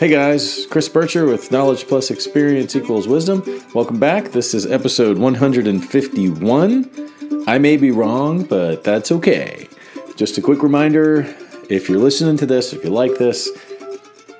Hey 0.00 0.08
guys, 0.08 0.66
Chris 0.70 0.88
Bircher 0.88 1.28
with 1.28 1.52
Knowledge 1.52 1.86
Plus 1.86 2.10
Experience 2.10 2.74
Equals 2.74 3.06
Wisdom. 3.06 3.42
Welcome 3.74 3.98
back. 3.98 4.32
This 4.32 4.54
is 4.54 4.64
episode 4.64 5.18
151. 5.18 7.44
I 7.46 7.58
may 7.58 7.76
be 7.76 7.90
wrong, 7.90 8.44
but 8.44 8.82
that's 8.82 9.12
okay. 9.12 9.68
Just 10.16 10.38
a 10.38 10.40
quick 10.40 10.62
reminder 10.62 11.26
if 11.68 11.90
you're 11.90 11.98
listening 11.98 12.38
to 12.38 12.46
this, 12.46 12.72
if 12.72 12.82
you 12.82 12.88
like 12.88 13.18
this, 13.18 13.50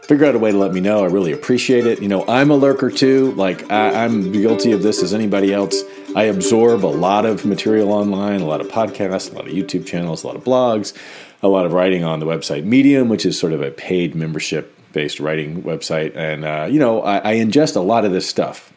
figure 0.04 0.24
out 0.24 0.34
a 0.34 0.38
way 0.38 0.50
to 0.50 0.56
let 0.56 0.72
me 0.72 0.80
know. 0.80 1.04
I 1.04 1.08
really 1.08 1.32
appreciate 1.32 1.84
it. 1.84 2.00
You 2.00 2.08
know, 2.08 2.26
I'm 2.26 2.50
a 2.50 2.56
lurker 2.56 2.90
too. 2.90 3.32
Like, 3.32 3.70
I, 3.70 4.06
am 4.06 4.32
guilty 4.32 4.72
of 4.72 4.82
this 4.82 5.02
as 5.02 5.12
anybody 5.12 5.52
else. 5.52 5.82
I 6.16 6.22
absorb 6.22 6.86
a 6.86 6.86
lot 6.86 7.26
of 7.26 7.44
material 7.44 7.92
online, 7.92 8.40
a 8.40 8.46
lot 8.46 8.62
of 8.62 8.68
podcasts, 8.68 9.30
a 9.30 9.34
lot 9.34 9.46
of 9.46 9.52
YouTube 9.52 9.84
channels, 9.84 10.24
a 10.24 10.26
lot 10.26 10.36
of 10.36 10.42
blogs, 10.42 10.96
a 11.42 11.48
lot 11.48 11.66
of 11.66 11.74
writing 11.74 12.02
on 12.02 12.18
the 12.18 12.24
website 12.24 12.64
Medium, 12.64 13.10
which 13.10 13.26
is 13.26 13.38
sort 13.38 13.52
of 13.52 13.60
a 13.60 13.70
paid 13.70 14.14
membership 14.14 14.74
based 14.92 15.20
writing 15.20 15.62
website. 15.62 16.16
And, 16.16 16.44
uh, 16.44 16.68
you 16.70 16.78
know, 16.78 17.02
I, 17.02 17.32
I 17.32 17.34
ingest 17.36 17.76
a 17.76 17.80
lot 17.80 18.04
of 18.04 18.12
this 18.12 18.28
stuff. 18.28 18.72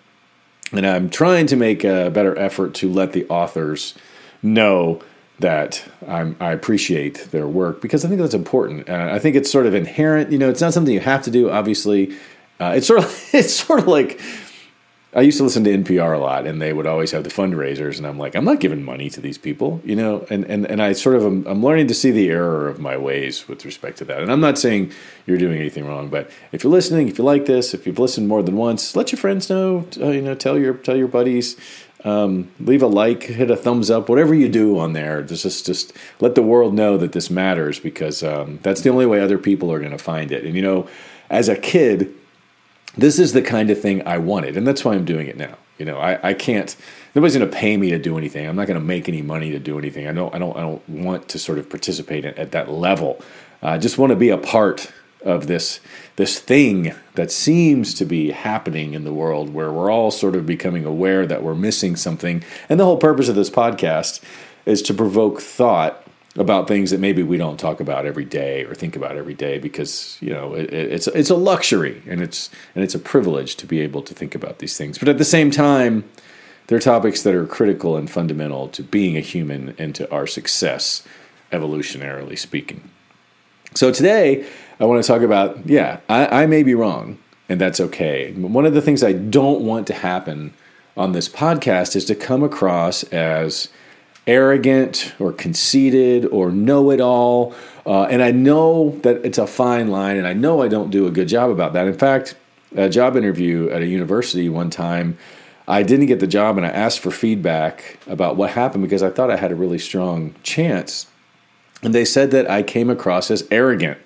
And 0.72 0.86
I'm 0.86 1.10
trying 1.10 1.48
to 1.48 1.56
make 1.56 1.84
a 1.84 2.10
better 2.10 2.38
effort 2.38 2.74
to 2.76 2.92
let 2.92 3.14
the 3.14 3.28
authors 3.28 3.94
know 4.42 5.02
that 5.40 5.84
I'm, 6.08 6.36
i 6.40 6.52
appreciate 6.52 7.32
their 7.32 7.48
work 7.48 7.82
because 7.82 8.06
I 8.06 8.08
think 8.08 8.22
that's 8.22 8.34
important. 8.34 8.90
Uh, 8.90 9.10
I 9.12 9.20
think 9.20 9.36
it's 9.36 9.52
sort 9.52 9.66
of 9.66 9.74
inherent. 9.74 10.32
You 10.32 10.38
know, 10.38 10.50
it's 10.50 10.62
not 10.62 10.74
something 10.74 10.94
you 10.94 11.00
have 11.00 11.24
to 11.24 11.32
do. 11.32 11.50
Obviously, 11.50 12.16
uh, 12.60 12.74
it's 12.76 12.88
sort 12.88 13.04
of 13.04 13.30
it's 13.34 13.54
sort 13.54 13.80
of 13.80 13.88
like 13.88 14.20
I 15.16 15.22
used 15.22 15.38
to 15.38 15.44
listen 15.44 15.64
to 15.66 15.78
NPR 15.78 16.16
a 16.16 16.20
lot, 16.20 16.48
and 16.48 16.60
they 16.60 16.74
would 16.74 16.88
always 16.88 17.12
have 17.12 17.24
the 17.24 17.30
fundraisers, 17.30 17.98
and 17.98 18.08
I'm 18.08 18.18
like, 18.18 18.36
I'm 18.36 18.46
not 18.46 18.60
giving 18.60 18.84
money 18.84 19.12
to 19.12 19.22
these 19.22 19.38
people, 19.38 19.80
you 19.86 19.96
know. 19.96 20.26
And 20.30 20.44
and 20.46 20.66
and 20.66 20.82
I 20.82 20.94
sort 20.94 21.16
of 21.16 21.24
am, 21.24 21.46
I'm 21.46 21.64
learning 21.64 21.88
to 21.88 21.94
see 21.94 22.10
the 22.10 22.30
error 22.30 22.68
of 22.68 22.80
my 22.80 22.98
ways 22.98 23.48
with 23.48 23.64
respect 23.64 24.00
to 24.00 24.06
that. 24.06 24.22
And 24.22 24.32
I'm 24.32 24.40
not 24.40 24.58
saying 24.58 24.92
you're 25.28 25.38
doing 25.38 25.60
anything 25.60 25.86
wrong, 25.86 26.10
but 26.10 26.32
if 26.52 26.64
you're 26.64 26.72
listening, 26.72 27.08
if 27.10 27.20
you 27.20 27.24
like 27.24 27.46
this, 27.46 27.76
if 27.76 27.86
you've 27.86 28.00
listened 28.00 28.28
more 28.28 28.42
than 28.42 28.58
once, 28.58 28.96
let 28.96 29.12
your 29.12 29.20
friends 29.20 29.50
know. 29.50 29.88
Uh, 30.00 30.10
you 30.10 30.22
know, 30.22 30.34
tell 30.34 30.58
your 30.58 30.74
tell 30.74 30.98
your 30.98 31.08
buddies. 31.08 31.58
Um, 32.06 32.52
leave 32.60 32.82
a 32.82 32.88
like, 32.88 33.24
hit 33.24 33.50
a 33.50 33.56
thumbs 33.56 33.90
up, 33.90 34.10
whatever 34.10 34.36
you 34.36 34.50
do 34.50 34.78
on 34.78 34.92
there. 34.92 35.22
Just 35.22 35.66
just, 35.66 35.94
let 36.20 36.36
the 36.36 36.42
world 36.42 36.74
know 36.74 36.98
that 36.98 37.14
this 37.14 37.30
matters 37.30 37.80
because 37.80 38.24
um, 38.24 38.60
that's 38.62 38.82
the 38.82 38.90
only 38.90 39.06
way 39.06 39.22
other 39.22 39.38
people 39.38 39.72
are 39.72 39.80
going 39.80 39.92
to 39.92 39.98
find 39.98 40.32
it. 40.32 40.44
And 40.44 40.56
you 40.56 40.62
know, 40.62 40.90
as 41.30 41.48
a 41.48 41.56
kid 41.56 42.14
this 42.98 43.20
is 43.20 43.34
the 43.34 43.42
kind 43.42 43.70
of 43.70 43.80
thing 43.80 44.06
I 44.08 44.18
wanted, 44.18 44.58
and 44.58 44.68
that's 44.68 44.86
why 44.86 44.94
I'm 44.94 45.06
doing 45.06 45.28
it 45.28 45.38
now. 45.38 45.58
You 45.78 45.86
know, 45.86 45.98
I, 45.98 46.30
I 46.30 46.34
can't. 46.34 46.76
Nobody's 47.16 47.36
going 47.36 47.50
to 47.50 47.56
pay 47.56 47.76
me 47.78 47.90
to 47.90 48.00
do 48.00 48.18
anything. 48.18 48.48
I'm 48.48 48.56
not 48.56 48.68
going 48.68 48.80
to 48.80 48.86
make 48.86 49.10
any 49.10 49.22
money 49.22 49.52
to 49.52 49.60
do 49.60 49.78
anything. 49.80 50.08
I 50.08 50.12
don't. 50.12 50.34
I 50.34 50.40
don't. 50.40 50.56
I 50.56 50.62
don't 50.62 50.88
want 50.90 51.30
to 51.30 51.40
sort 51.40 51.58
of 51.58 51.70
participate 51.70 52.26
at, 52.26 52.38
at 52.38 52.52
that 52.52 52.70
level. 52.70 53.22
I 53.62 53.78
just 53.78 53.98
want 53.98 54.12
to 54.12 54.16
be 54.16 54.30
a 54.30 54.38
part 54.38 54.92
of 55.22 55.48
this 55.48 55.80
this 56.16 56.40
thing 56.40 56.94
that 57.16 57.32
seems 57.32 57.94
to 57.96 58.06
be 58.06 58.32
happening 58.32 58.94
in 58.94 59.04
the 59.04 59.14
world, 59.14 59.54
where 59.54 59.72
we're 59.72 59.92
all 59.92 60.12
sort 60.12 60.36
of 60.36 60.46
becoming 60.46 60.86
aware 60.86 61.26
that 61.26 61.42
we're 61.42 61.56
missing 61.56 61.96
something. 61.96 62.44
And 62.70 62.80
the 62.80 62.86
whole 62.86 62.98
purpose 62.98 63.30
of 63.30 63.36
this 63.36 63.50
podcast 63.50 64.22
is 64.66 64.82
to 64.84 64.94
provoke 64.94 65.42
thought 65.42 66.03
about 66.36 66.68
things 66.68 66.90
that 66.92 67.00
maybe 67.00 67.22
we 67.22 67.38
don't 67.38 67.60
talk 67.60 67.80
about 67.80 68.06
every 68.06 68.26
day 68.26 68.66
or 68.66 68.74
think 68.74 68.96
about 68.96 69.16
every 69.16 69.36
day 69.36 69.60
because 69.60 70.18
you 70.20 70.32
know 70.32 70.54
it, 70.56 70.74
it's 70.74 71.08
it's 71.08 71.30
a 71.30 71.36
luxury 71.36 72.02
and 72.08 72.22
it's 72.22 72.50
and 72.74 72.84
it's 72.84 72.96
a 72.96 73.00
privilege 73.00 73.56
to 73.56 73.68
be 73.68 73.80
able 73.82 74.02
to 74.02 74.14
think 74.14 74.34
about 74.34 74.60
these 74.60 74.78
things. 74.78 74.98
But 74.98 75.10
at 75.10 75.18
the 75.18 75.26
same 75.26 75.52
time, 75.52 76.04
they're 76.68 76.80
topics 76.80 77.22
that 77.24 77.36
are 77.36 77.46
critical 77.46 77.98
and 77.98 78.10
fundamental 78.10 78.68
to 78.70 78.84
being 78.84 79.16
a 79.16 79.22
human 79.22 79.76
and 79.78 79.94
to 79.96 80.12
our 80.12 80.26
success, 80.26 81.04
evolutionarily 81.52 82.38
speaking. 82.38 82.90
So 83.76 83.92
today, 83.92 84.48
I 84.80 84.86
want 84.86 85.04
to 85.04 85.08
talk 85.08 85.22
about 85.22 85.70
yeah, 85.70 86.00
I, 86.10 86.44
I 86.44 86.46
may 86.48 86.64
be 86.64 86.74
wrong, 86.74 87.20
and 87.48 87.62
that's 87.62 87.80
okay. 87.80 88.32
One 88.34 88.66
of 88.66 88.74
the 88.74 88.82
things 88.82 89.04
I 89.04 89.14
don't 89.14 89.62
want 89.62 89.86
to 89.88 89.94
happen 89.94 90.54
on 90.98 91.12
this 91.12 91.30
podcast 91.30 91.96
is 91.96 92.06
to 92.06 92.16
come 92.16 92.44
across 92.44 93.04
as 93.06 93.70
arrogant 94.28 95.14
or 95.20 95.34
conceited 95.34 96.26
or 96.28 96.52
know 96.52 96.92
it 96.92 97.02
all. 97.02 97.54
Uh, 97.86 98.04
and 98.04 98.22
I 98.22 98.32
know 98.32 98.98
that 99.04 99.26
it's 99.26 99.38
a 99.38 99.48
fine 99.48 99.90
line, 99.90 100.18
and 100.18 100.28
I 100.28 100.34
know 100.34 100.62
I 100.62 100.68
don't 100.68 100.90
do 100.90 101.06
a 101.08 101.12
good 101.12 101.28
job 101.28 101.50
about 101.50 101.74
that. 101.74 101.88
In 101.88 101.98
fact, 101.98 102.36
a 102.76 102.90
job 102.90 103.18
interview 103.18 103.70
at 103.70 103.82
a 103.82 103.86
university 103.86 104.50
one 104.50 104.70
time, 104.70 105.18
I 105.68 105.84
didn't 105.84 106.08
get 106.08 106.20
the 106.20 106.28
job, 106.28 106.58
and 106.58 106.66
I 106.66 106.70
asked 106.70 107.00
for 107.00 107.12
feedback 107.12 107.98
about 108.08 108.36
what 108.36 108.52
happened 108.52 108.84
because 108.84 109.04
I 109.04 109.10
thought 109.10 109.30
I 109.30 109.38
had 109.38 109.52
a 109.52 109.56
really 109.56 109.80
strong 109.80 110.36
chance. 110.44 111.08
And 111.82 111.94
they 111.94 112.06
said 112.06 112.32
that 112.32 112.50
I 112.50 112.64
came 112.64 112.90
across 112.90 113.30
as 113.30 113.48
arrogant 113.52 113.98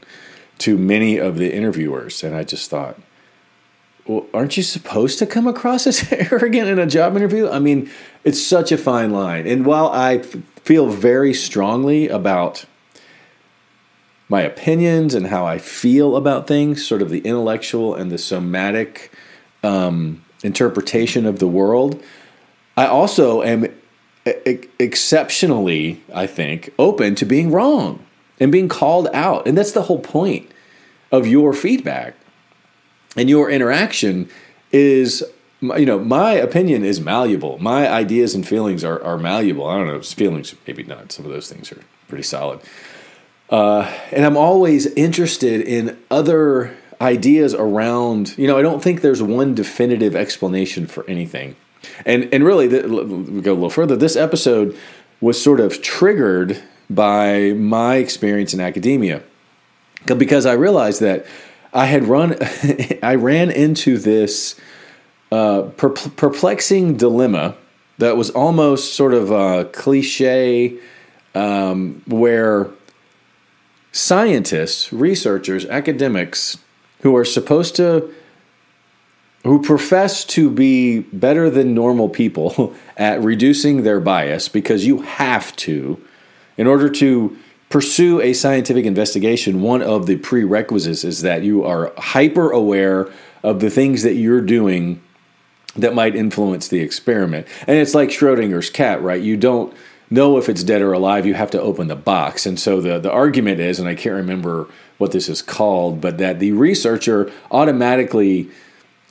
to 0.59 0.77
many 0.77 1.17
of 1.17 1.37
the 1.37 1.53
interviewers. 1.53 2.23
And 2.23 2.35
I 2.35 2.43
just 2.43 2.69
thought, 2.69 2.99
well, 4.07 4.25
aren't 4.33 4.57
you 4.57 4.63
supposed 4.63 5.19
to 5.19 5.25
come 5.25 5.47
across 5.47 5.85
as 5.85 6.11
arrogant 6.11 6.69
in 6.69 6.79
a 6.79 6.85
job 6.85 7.15
interview? 7.15 7.49
I 7.49 7.59
mean, 7.59 7.89
it's 8.23 8.41
such 8.41 8.71
a 8.71 8.77
fine 8.77 9.11
line. 9.11 9.47
And 9.47 9.65
while 9.65 9.89
I 9.89 10.19
feel 10.19 10.87
very 10.87 11.33
strongly 11.33 12.07
about 12.07 12.65
my 14.29 14.41
opinions 14.41 15.13
and 15.13 15.27
how 15.27 15.45
I 15.45 15.57
feel 15.57 16.15
about 16.15 16.47
things, 16.47 16.85
sort 16.85 17.01
of 17.01 17.09
the 17.09 17.19
intellectual 17.19 17.95
and 17.95 18.11
the 18.11 18.17
somatic 18.17 19.11
um, 19.63 20.23
interpretation 20.43 21.25
of 21.25 21.39
the 21.39 21.47
world, 21.47 22.01
I 22.75 22.87
also 22.87 23.41
am 23.43 23.67
exceptionally, 24.25 26.03
I 26.13 26.27
think, 26.27 26.73
open 26.77 27.15
to 27.15 27.25
being 27.25 27.51
wrong 27.51 28.05
and 28.39 28.51
being 28.51 28.67
called 28.67 29.07
out. 29.13 29.47
And 29.47 29.57
that's 29.57 29.71
the 29.71 29.83
whole 29.83 29.99
point 29.99 30.51
of 31.11 31.25
your 31.25 31.53
feedback 31.53 32.15
and 33.17 33.29
your 33.29 33.49
interaction 33.49 34.29
is 34.71 35.23
you 35.61 35.85
know, 35.85 35.97
my 35.99 36.33
opinion 36.33 36.85
is 36.85 37.01
malleable. 37.01 37.57
My 37.59 37.89
ideas 37.89 38.35
and 38.35 38.47
feelings 38.47 38.83
are, 38.83 39.01
are 39.03 39.17
malleable. 39.17 39.65
I 39.65 39.77
don't 39.77 39.87
know, 39.87 40.01
feelings, 40.01 40.53
maybe 40.67 40.83
not. 40.83 41.11
Some 41.11 41.25
of 41.25 41.31
those 41.31 41.51
things 41.51 41.71
are 41.71 41.81
pretty 42.07 42.23
solid. 42.23 42.59
Uh, 43.49 43.91
and 44.11 44.25
I'm 44.25 44.37
always 44.37 44.85
interested 44.87 45.61
in 45.61 45.97
other 46.11 46.77
ideas 47.01 47.53
around, 47.53 48.37
you 48.37 48.47
know, 48.47 48.57
I 48.57 48.61
don't 48.61 48.83
think 48.83 49.01
there's 49.01 49.21
one 49.23 49.55
definitive 49.55 50.15
explanation 50.15 50.85
for 50.85 51.09
anything. 51.09 51.55
And, 52.05 52.31
and 52.33 52.43
really, 52.43 52.67
the, 52.67 52.87
we 52.87 53.41
go 53.41 53.53
a 53.53 53.55
little 53.55 53.69
further. 53.69 53.95
This 53.95 54.15
episode 54.15 54.77
was 55.21 55.41
sort 55.41 55.59
of 55.59 55.81
triggered 55.81 56.61
by 56.89 57.53
my 57.53 57.95
experience 57.95 58.53
in 58.53 58.59
academia 58.59 59.23
because 60.05 60.45
I 60.45 60.53
realized 60.53 61.01
that 61.01 61.25
I 61.77 61.85
had 61.85 62.05
run, 62.05 62.35
I 63.03 63.15
ran 63.15 63.51
into 63.51 63.99
this 63.99 64.59
uh, 65.31 65.63
perplexing 65.77 66.97
dilemma 66.97 67.55
that 67.99 68.17
was 68.17 68.31
almost 68.31 68.95
sort 68.95 69.13
of 69.13 69.29
a 69.29 69.65
cliche 69.65 70.79
um, 71.35 72.01
where 72.07 72.71
scientists, 73.91 74.91
researchers, 74.91 75.65
academics 75.65 76.57
who 77.01 77.15
are 77.15 77.25
supposed 77.25 77.75
to 77.75 78.11
who 79.43 79.61
profess 79.61 80.25
to 80.25 80.49
be 80.49 80.99
better 80.99 81.49
than 81.49 81.73
normal 81.75 82.09
people 82.09 82.73
at 82.97 83.21
reducing 83.21 83.83
their 83.83 83.99
bias 83.99 84.49
because 84.49 84.85
you 84.85 85.01
have 85.03 85.55
to 85.55 86.01
in 86.57 86.65
order 86.65 86.89
to 86.89 87.37
pursue 87.69 88.21
a 88.21 88.33
scientific 88.33 88.85
investigation 88.85 89.61
one 89.61 89.81
of 89.81 90.05
the 90.05 90.17
prerequisites 90.17 91.03
is 91.03 91.21
that 91.21 91.43
you 91.43 91.63
are 91.63 91.93
hyper 91.97 92.51
aware 92.51 93.09
of 93.43 93.59
the 93.59 93.69
things 93.69 94.03
that 94.03 94.15
you're 94.15 94.41
doing 94.41 95.01
that 95.75 95.93
might 95.93 96.15
influence 96.15 96.69
the 96.69 96.79
experiment. 96.79 97.47
And 97.67 97.77
it's 97.77 97.93
like 97.93 98.09
Schrodinger's 98.09 98.69
cat, 98.69 99.01
right? 99.01 99.21
You 99.21 99.37
don't 99.37 99.73
know 100.09 100.37
if 100.37 100.49
it's 100.49 100.63
dead 100.63 100.81
or 100.81 100.93
alive. 100.93 101.25
You 101.25 101.33
have 101.35 101.51
to 101.51 101.61
open 101.61 101.87
the 101.87 101.95
box. 101.95 102.45
And 102.45 102.59
so 102.59 102.81
the, 102.81 102.99
the 102.99 103.11
argument 103.11 103.59
is, 103.59 103.79
and 103.79 103.87
I 103.87 103.95
can't 103.95 104.15
remember 104.15 104.67
what 104.97 105.11
this 105.11 105.29
is 105.29 105.41
called, 105.41 106.01
but 106.01 106.17
that 106.17 106.39
the 106.39 106.53
researcher 106.53 107.31
automatically 107.51 108.49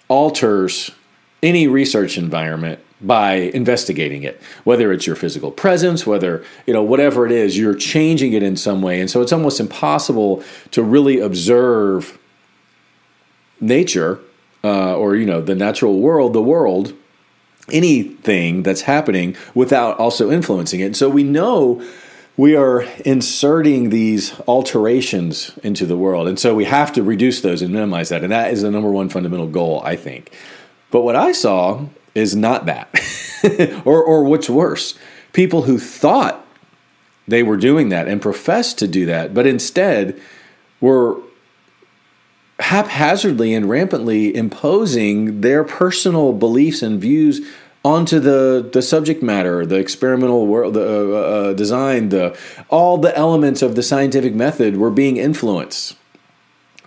alters 0.09 0.91
any 1.43 1.67
research 1.67 2.19
environment 2.19 2.81
by 3.01 3.35
investigating 3.35 4.23
it 4.23 4.41
whether 4.65 4.91
it's 4.91 5.07
your 5.07 5.17
physical 5.17 5.51
presence 5.51 6.07
whether 6.07 6.43
you 6.67 6.73
know 6.73 6.83
whatever 6.83 7.27
it 7.27 7.33
is 7.33 7.59
you're 7.59 7.75
changing 7.75 8.33
it 8.33 8.43
in 8.43 8.57
some 8.57 8.81
way 8.81 9.01
and 9.01 9.11
so 9.11 9.21
it's 9.21 9.33
almost 9.33 9.61
impossible 9.61 10.43
to 10.71 10.83
really 10.83 11.21
observe 11.21 12.19
nature 13.61 14.21
uh, 14.65 14.97
or 14.97 15.17
you 15.17 15.27
know 15.27 15.41
the 15.41 15.55
natural 15.55 16.01
world, 16.01 16.33
the 16.33 16.43
world, 16.43 16.93
anything 17.71 18.63
that's 18.63 18.83
happening 18.83 19.37
without 19.55 19.99
also 19.99 20.31
influencing 20.31 20.81
it. 20.81 20.87
And 20.87 20.97
so 20.97 21.09
we 21.09 21.23
know 21.23 21.83
we 22.37 22.55
are 22.55 22.83
inserting 23.05 23.91
these 23.91 24.39
alterations 24.41 25.57
into 25.63 25.87
the 25.87 25.97
world, 25.97 26.29
and 26.29 26.39
so 26.39 26.55
we 26.55 26.65
have 26.65 26.93
to 26.95 27.03
reduce 27.03 27.41
those 27.41 27.63
and 27.63 27.73
minimize 27.73 28.09
that. 28.11 28.23
And 28.23 28.33
that 28.33 28.53
is 28.53 28.63
the 28.63 28.71
number 28.71 28.91
one 28.91 29.09
fundamental 29.09 29.47
goal, 29.47 29.81
I 29.85 29.97
think. 29.97 30.33
But 30.91 31.03
what 31.03 31.17
I 31.17 31.33
saw 31.33 31.87
is 32.17 32.35
not 32.35 32.67
that, 32.67 32.89
or 33.85 34.03
or 34.03 34.25
what's 34.25 34.49
worse, 34.49 34.99
people 35.33 35.63
who 35.63 35.79
thought 35.79 36.47
they 37.29 37.43
were 37.43 37.57
doing 37.57 37.89
that 37.91 38.09
and 38.09 38.23
professed 38.23 38.79
to 38.79 38.89
do 38.89 39.07
that, 39.07 39.35
but 39.35 39.47
instead 39.47 40.21
were 40.81 41.19
haphazardly 42.59 43.53
and 43.53 43.69
rampantly 43.69 44.35
imposing 44.35 45.43
their 45.43 45.63
personal 45.63 46.33
beliefs 46.33 46.83
and 46.83 47.01
views 47.01 47.47
onto 47.85 48.19
the 48.19 48.69
the 48.73 48.83
subject 48.83 49.23
matter, 49.23 49.65
the 49.67 49.77
experimental 49.77 50.47
world, 50.47 50.75
the 50.75 50.83
uh, 50.83 51.21
uh, 51.21 51.53
design, 51.53 52.09
the 52.09 52.37
all 52.69 52.99
the 52.99 53.17
elements 53.17 53.63
of 53.63 53.77
the 53.77 53.83
scientific 53.83 54.35
method 54.35 54.77
were 54.77 54.91
being 54.91 55.19
influenced, 55.19 55.97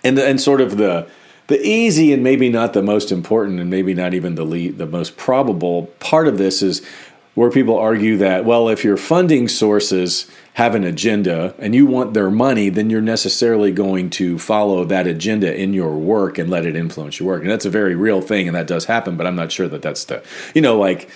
and 0.04 0.18
and 0.20 0.42
sort 0.42 0.60
of 0.60 0.78
the 0.78 1.08
the 1.50 1.60
easy 1.68 2.14
and 2.14 2.24
maybe 2.24 2.48
not 2.48 2.74
the 2.74 2.82
most 2.82 3.12
important 3.12 3.60
and 3.60 3.72
maybe 3.72 3.96
not 3.96 4.14
even 4.14 4.36
the 4.36 4.46
lead, 4.46 4.78
the 4.78 4.86
most 4.86 5.18
probable 5.18 5.88
part 6.00 6.28
of 6.28 6.38
this 6.38 6.62
is 6.62 6.86
where 7.34 7.50
people 7.50 7.76
argue 7.78 8.18
that 8.18 8.46
well 8.46 8.70
if 8.70 8.84
your 8.84 8.98
funding 8.98 9.48
sources 9.48 10.30
have 10.54 10.76
an 10.76 10.84
agenda 10.84 11.56
and 11.58 11.74
you 11.74 11.88
want 11.88 12.14
their 12.14 12.30
money 12.30 12.70
then 12.70 12.90
you're 12.90 13.02
necessarily 13.02 13.72
going 13.72 14.10
to 14.10 14.38
follow 14.38 14.86
that 14.86 15.08
agenda 15.08 15.56
in 15.56 15.74
your 15.74 15.98
work 15.98 16.38
and 16.38 16.50
let 16.50 16.66
it 16.66 16.76
influence 16.76 17.20
your 17.20 17.28
work. 17.28 17.42
And 17.42 17.50
that's 17.50 17.66
a 17.66 17.70
very 17.70 17.96
real 17.96 18.22
thing 18.22 18.48
and 18.48 18.56
that 18.56 18.68
does 18.68 18.86
happen 18.86 19.18
but 19.18 19.26
i'm 19.26 19.36
not 19.36 19.52
sure 19.52 19.68
that 19.68 19.82
that's 19.82 20.06
the 20.06 20.24
you 20.54 20.62
know 20.62 20.78
like 20.78 21.10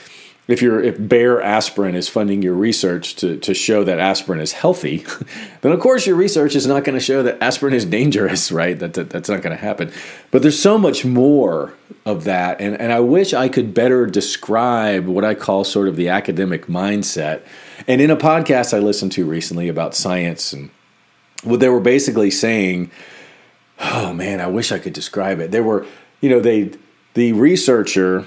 if 0.47 0.61
you're 0.61 0.81
if 0.81 1.07
Bayer 1.07 1.41
Aspirin 1.41 1.95
is 1.95 2.09
funding 2.09 2.41
your 2.41 2.53
research 2.53 3.15
to, 3.17 3.37
to 3.37 3.53
show 3.53 3.83
that 3.85 3.99
aspirin 3.99 4.41
is 4.41 4.51
healthy, 4.51 5.05
then 5.61 5.71
of 5.71 5.79
course 5.79 6.05
your 6.05 6.17
research 6.17 6.55
is 6.55 6.67
not 6.67 6.83
going 6.83 6.97
to 6.97 7.03
show 7.03 7.23
that 7.23 7.41
aspirin 7.41 7.73
is 7.73 7.85
dangerous, 7.85 8.51
right? 8.51 8.77
That, 8.77 8.93
that 8.95 9.09
that's 9.09 9.29
not 9.29 9.41
going 9.41 9.55
to 9.55 9.61
happen. 9.61 9.91
But 10.31 10.41
there's 10.41 10.59
so 10.59 10.77
much 10.77 11.05
more 11.05 11.73
of 12.05 12.25
that, 12.25 12.59
and 12.59 12.79
and 12.79 12.91
I 12.91 12.99
wish 12.99 13.33
I 13.33 13.47
could 13.47 13.73
better 13.73 14.05
describe 14.05 15.05
what 15.05 15.23
I 15.23 15.33
call 15.33 15.63
sort 15.63 15.87
of 15.87 15.95
the 15.95 16.09
academic 16.09 16.67
mindset. 16.67 17.43
And 17.87 18.01
in 18.01 18.11
a 18.11 18.17
podcast 18.17 18.73
I 18.73 18.79
listened 18.79 19.13
to 19.13 19.25
recently 19.25 19.69
about 19.69 19.95
science, 19.95 20.51
and 20.51 20.69
what 21.43 21.61
they 21.61 21.69
were 21.69 21.79
basically 21.79 22.31
saying, 22.31 22.91
oh 23.79 24.13
man, 24.13 24.41
I 24.41 24.47
wish 24.47 24.73
I 24.73 24.79
could 24.79 24.93
describe 24.93 25.39
it. 25.39 25.51
They 25.51 25.61
were, 25.61 25.85
you 26.19 26.29
know, 26.29 26.41
they 26.41 26.71
the 27.13 27.31
researcher 27.31 28.25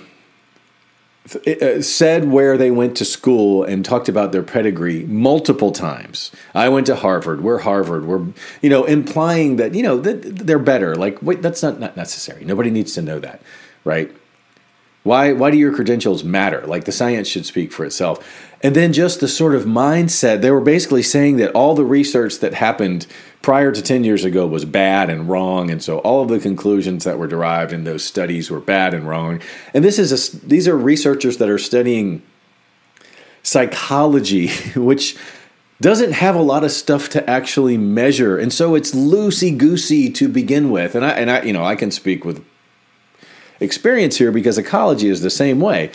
Uh, 1.35 1.83
said 1.83 2.31
where 2.31 2.57
they 2.57 2.71
went 2.71 2.97
to 2.97 3.05
school 3.05 3.65
and 3.65 3.85
talked 3.85 4.09
about 4.09 4.31
their 4.31 4.45
pedigree 4.45 5.05
multiple 5.07 5.73
times. 5.73 6.31
I 6.55 6.69
went 6.69 6.87
to 6.87 6.95
Harvard. 6.95 7.41
We're 7.41 7.59
Harvard. 7.59 8.07
We're 8.07 8.25
you 8.63 8.71
know 8.71 8.85
implying 8.85 9.57
that 9.57 9.75
you 9.75 9.83
know 9.83 9.99
that 9.99 10.23
they're 10.23 10.61
better. 10.61 10.95
Like 10.95 11.21
wait, 11.23 11.43
that's 11.43 11.65
not, 11.65 11.81
not 11.81 11.97
necessary. 11.97 12.45
Nobody 12.45 12.71
needs 12.71 12.95
to 12.95 13.03
know 13.03 13.19
that, 13.19 13.43
right? 13.83 14.15
Why 15.07 15.33
why 15.33 15.53
do 15.53 15.57
your 15.57 15.73
credentials 15.73 16.25
matter? 16.25 16.67
Like 16.67 16.85
the 16.85 16.93
science 16.93 17.29
should 17.29 17.47
speak 17.47 17.73
for 17.73 17.85
itself. 17.85 18.19
And 18.61 18.75
then 18.75 18.93
just 18.93 19.21
the 19.21 19.29
sort 19.29 19.55
of 19.55 19.63
mindset, 19.65 20.41
they 20.41 20.51
were 20.51 20.61
basically 20.61 21.03
saying 21.03 21.37
that 21.37 21.53
all 21.53 21.77
the 21.77 21.85
research 21.85 22.41
that 22.41 22.55
happened 22.55 23.07
prior 23.41 23.71
to 23.71 23.81
10 23.81 24.03
years 24.03 24.25
ago 24.25 24.47
was 24.47 24.65
bad 24.65 25.09
and 25.09 25.29
wrong. 25.29 25.71
And 25.71 25.81
so 25.81 25.99
all 25.99 26.23
of 26.23 26.29
the 26.29 26.41
conclusions 26.41 27.05
that 27.05 27.19
were 27.19 27.29
derived 27.29 27.73
in 27.73 27.85
those 27.85 28.03
studies 28.03 28.51
were 28.51 28.59
bad 28.59 28.95
and 28.95 29.07
wrong. 29.07 29.41
And 29.73 29.85
this 29.85 30.01
is 30.01 30.11
a, 30.11 30.45
these 30.45 30.67
are 30.67 30.77
researchers 30.77 31.37
that 31.37 31.49
are 31.49 31.59
studying 31.59 32.23
psychology, 33.45 34.49
which 34.75 35.17
doesn't 35.81 36.13
have 36.13 36.35
a 36.35 36.43
lot 36.43 36.65
of 36.65 36.73
stuff 36.73 37.11
to 37.11 37.31
actually 37.31 37.77
measure. 37.77 38.37
And 38.37 38.53
so 38.53 38.75
it's 38.75 38.93
loosey 38.93 39.57
goosey 39.57 40.11
to 40.11 40.29
begin 40.29 40.71
with. 40.73 40.97
And 40.97 41.05
I, 41.05 41.11
and 41.11 41.31
I, 41.31 41.43
you 41.43 41.53
know, 41.53 41.65
I 41.65 41.77
can 41.77 41.93
speak 41.93 42.25
with 42.25 42.45
experience 43.61 44.17
here 44.17 44.33
because 44.33 44.59
ecology 44.59 45.09
is 45.09 45.23
the 45.23 45.31
same 45.31 45.61
way 45.61 45.91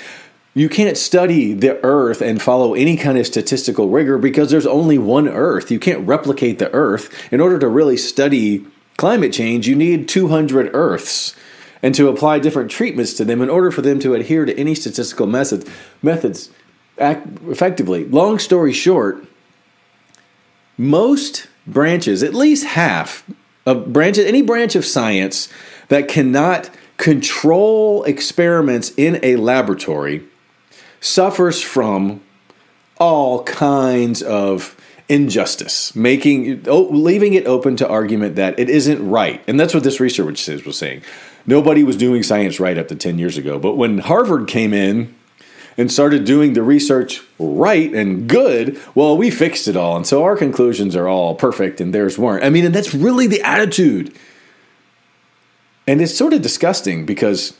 you 0.53 0.67
can't 0.67 0.97
study 0.97 1.53
the 1.53 1.83
earth 1.83 2.21
and 2.21 2.41
follow 2.41 2.73
any 2.73 2.97
kind 2.97 3.17
of 3.17 3.25
statistical 3.25 3.89
rigor 3.89 4.17
because 4.17 4.51
there's 4.51 4.65
only 4.65 4.97
one 4.97 5.29
earth. 5.29 5.71
You 5.71 5.79
can't 5.79 6.05
replicate 6.05 6.59
the 6.59 6.73
earth. 6.73 7.09
In 7.31 7.39
order 7.39 7.57
to 7.59 7.67
really 7.69 7.95
study 7.95 8.65
climate 8.97 9.31
change, 9.31 9.67
you 9.67 9.75
need 9.75 10.09
200 10.09 10.71
earths 10.73 11.35
and 11.81 11.95
to 11.95 12.09
apply 12.09 12.39
different 12.39 12.69
treatments 12.69 13.13
to 13.13 13.25
them 13.25 13.41
in 13.41 13.49
order 13.49 13.71
for 13.71 13.81
them 13.81 13.99
to 13.99 14.13
adhere 14.13 14.45
to 14.45 14.57
any 14.57 14.75
statistical 14.75 15.25
methods 15.25 15.65
methods 16.01 16.49
effectively. 16.97 18.05
Long 18.05 18.37
story 18.37 18.73
short, 18.73 19.25
most 20.77 21.47
branches, 21.65 22.21
at 22.21 22.33
least 22.33 22.65
half 22.65 23.23
of 23.65 23.93
branches, 23.93 24.25
any 24.25 24.41
branch 24.41 24.75
of 24.75 24.85
science 24.85 25.47
that 25.87 26.09
cannot 26.09 26.69
control 27.01 28.03
experiments 28.03 28.93
in 28.95 29.19
a 29.23 29.35
laboratory 29.35 30.23
suffers 30.99 31.59
from 31.59 32.21
all 32.99 33.43
kinds 33.43 34.21
of 34.21 34.77
injustice, 35.09 35.95
making 35.95 36.61
leaving 36.63 37.33
it 37.33 37.47
open 37.47 37.75
to 37.75 37.89
argument 37.89 38.35
that 38.35 38.59
it 38.59 38.69
isn't 38.69 39.09
right. 39.09 39.43
And 39.47 39.59
that's 39.59 39.73
what 39.73 39.83
this 39.83 39.99
research 39.99 40.47
was 40.47 40.77
saying. 40.77 41.01
Nobody 41.47 41.83
was 41.83 41.95
doing 41.95 42.21
science 42.21 42.59
right 42.59 42.77
up 42.77 42.87
to 42.89 42.95
10 42.95 43.17
years 43.17 43.35
ago. 43.35 43.57
But 43.57 43.77
when 43.77 43.97
Harvard 43.97 44.47
came 44.47 44.71
in 44.71 45.15
and 45.79 45.91
started 45.91 46.23
doing 46.23 46.53
the 46.53 46.61
research 46.61 47.23
right 47.39 47.91
and 47.95 48.29
good, 48.29 48.79
well, 48.93 49.17
we 49.17 49.31
fixed 49.31 49.67
it 49.67 49.75
all. 49.75 49.97
And 49.97 50.05
so 50.05 50.23
our 50.23 50.37
conclusions 50.37 50.95
are 50.95 51.07
all 51.07 51.33
perfect 51.33 51.81
and 51.81 51.95
theirs 51.95 52.19
weren't. 52.19 52.43
I 52.43 52.51
mean, 52.51 52.63
and 52.63 52.75
that's 52.75 52.93
really 52.93 53.25
the 53.25 53.41
attitude. 53.41 54.15
And 55.91 56.01
it's 56.01 56.15
sort 56.17 56.31
of 56.31 56.41
disgusting 56.41 57.05
because 57.05 57.53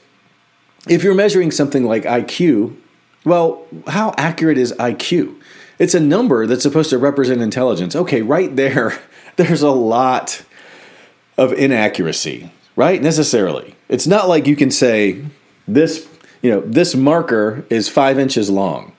if 0.88 1.04
you're 1.04 1.14
measuring 1.14 1.52
something 1.52 1.84
like 1.84 2.04
IQ, 2.04 2.78
well, 3.26 3.68
how 3.88 4.14
accurate 4.18 4.58
is 4.58 4.72
IQ? 4.80 5.38
It's 5.80 5.94
a 5.94 6.00
number 6.00 6.48
that's 6.48 6.64
supposed 6.64 6.92
to 6.92 6.98
represent 6.98 7.42
intelligence. 7.42 7.94
Okay, 7.94 8.22
right 8.22 8.56
there, 8.56 8.98
there's 9.36 9.62
a 9.62 9.72
lot 9.72 10.46
of 11.38 11.52
inaccuracy, 11.52 12.54
right? 12.78 13.02
Necessarily. 13.02 13.76
It's 13.90 14.08
not 14.08 14.30
like 14.30 14.48
you 14.48 14.56
can 14.56 14.72
say 14.72 15.26
this, 15.68 16.08
you 16.42 16.52
know, 16.52 16.62
this 16.62 16.96
marker 16.96 17.66
is 17.70 17.90
five 17.90 18.18
inches 18.18 18.50
long, 18.50 18.94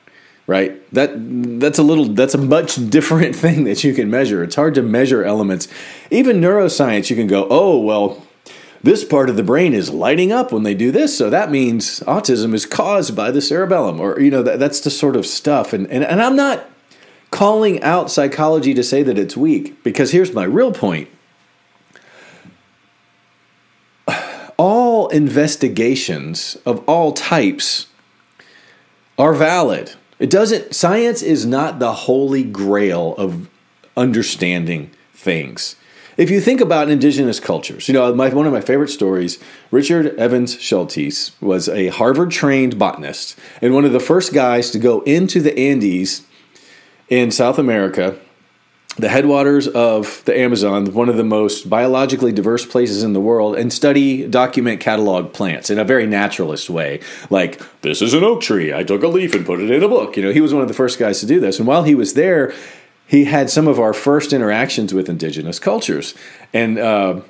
right? 0.47 0.79
That 0.93 1.13
that's 1.59 1.79
a 1.79 1.83
little 1.83 2.05
that's 2.05 2.35
a 2.35 2.39
much 2.39 2.75
different 2.91 3.35
thing 3.35 3.65
that 3.65 3.83
you 3.83 3.95
can 3.95 4.11
measure. 4.11 4.45
It's 4.45 4.57
hard 4.57 4.75
to 4.75 4.83
measure 4.83 5.25
elements. 5.25 5.69
Even 6.11 6.39
neuroscience, 6.39 7.09
you 7.09 7.17
can 7.17 7.29
go, 7.29 7.47
oh 7.49 7.79
well, 7.79 8.23
this 8.83 9.05
part 9.05 9.31
of 9.31 9.37
the 9.37 9.43
brain 9.43 9.75
is 9.75 9.91
lighting 9.91 10.33
up 10.33 10.53
when 10.53 10.65
they 10.65 10.75
do 10.75 10.91
this. 10.91 11.17
So 11.17 11.31
that 11.31 11.51
means 11.51 12.01
autism 12.01 12.53
is 12.55 12.67
caused 12.67 13.15
by 13.15 13.31
the 13.31 13.41
cerebellum, 13.41 14.01
or, 14.01 14.19
you 14.21 14.31
know, 14.31 14.43
that, 14.43 14.59
that's 14.59 14.81
the 14.81 14.91
sort 14.91 15.17
of 15.17 15.25
stuff. 15.25 15.73
And, 15.73 15.87
and, 15.89 16.05
and 16.05 16.21
I'm 16.21 16.37
not 16.37 16.69
calling 17.31 17.83
out 17.83 18.11
psychology 18.11 18.75
to 18.75 18.83
say 18.83 19.03
that 19.03 19.19
it's 19.19 19.37
weak, 19.37 19.83
because 19.83 20.11
here's 20.11 20.33
my 20.33 20.45
real 20.45 20.73
point. 20.73 21.09
All 24.59 25.09
investigations 25.09 26.57
of 26.67 26.85
all 26.89 27.13
types 27.13 27.87
are 29.19 29.33
valid. 29.33 29.95
It 30.19 30.31
doesn't, 30.31 30.75
science 30.75 31.23
is 31.23 31.47
not 31.47 31.79
the 31.79 31.93
holy 31.93 32.45
grail 32.45 33.15
of 33.17 33.49
understanding 33.97 34.91
things 35.15 35.77
if 36.17 36.31
you 36.31 36.41
think 36.41 36.61
about 36.61 36.91
indigenous 36.91 37.41
cultures, 37.41 37.89
you 37.89 37.95
know, 37.95 38.15
my, 38.15 38.29
one 38.29 38.47
of 38.47 38.53
my 38.53 38.61
favorite 38.61 38.89
stories, 38.89 39.39
Richard 39.71 40.15
Evans 40.19 40.57
Schultes 40.57 41.33
was 41.41 41.69
a 41.69 41.89
Harvard 41.89 42.31
trained 42.31 42.79
botanist 42.79 43.39
and 43.61 43.75
one 43.75 43.85
of 43.85 43.93
the 43.93 44.01
first 44.01 44.35
guys 44.35 44.71
to 44.71 44.79
go 44.79 45.01
into 45.03 45.41
the 45.41 45.59
Andes 45.59 46.27
in 47.09 47.31
South 47.31 47.59
America, 47.59 48.19
the 48.97 49.09
headwaters 49.09 49.69
of 49.69 50.23
the 50.27 50.39
Amazon, 50.39 50.93
one 50.93 51.09
of 51.09 51.17
the 51.17 51.25
most 51.25 51.71
biologically 51.71 52.31
diverse 52.31 52.67
places 52.67 53.03
in 53.03 53.15
the 53.15 53.21
world, 53.21 53.57
and 53.57 53.73
study, 53.73 54.27
document, 54.27 54.81
catalog 54.81 55.33
plants 55.33 55.71
in 55.71 55.79
a 55.79 55.85
very 55.85 56.07
naturalist 56.07 56.69
way. 56.69 57.01
Like, 57.31 57.63
this 57.81 58.03
is 58.03 58.13
an 58.13 58.23
oak 58.23 58.43
tree. 58.43 58.73
I 58.73 58.85
took 58.85 59.03
a 59.03 59.09
leaf 59.09 59.35
and 59.35 59.47
put 59.47 59.61
it 59.61 59.71
in 59.71 59.83
a 59.83 59.89
book. 59.89 60.17
You 60.17 60.23
know, 60.25 60.33
he 60.33 60.43
was 60.43 60.53
one 60.53 60.63
of 60.63 60.69
the 60.69 60.75
first 60.75 60.99
guys 60.99 61.21
to 61.21 61.27
do 61.27 61.41
this. 61.41 61.59
And 61.59 61.67
while 61.67 61.85
he 61.85 61.95
was 61.95 62.13
there, 62.15 62.53
he 63.13 63.27
had 63.27 63.51
some 63.51 63.69
of 63.69 63.79
our 63.79 63.93
first 63.93 64.33
interactions 64.33 64.95
with 64.95 65.07
indigenous 65.07 65.59
cultures. 65.59 66.15
And, 66.55 66.79
uh, 66.79 67.21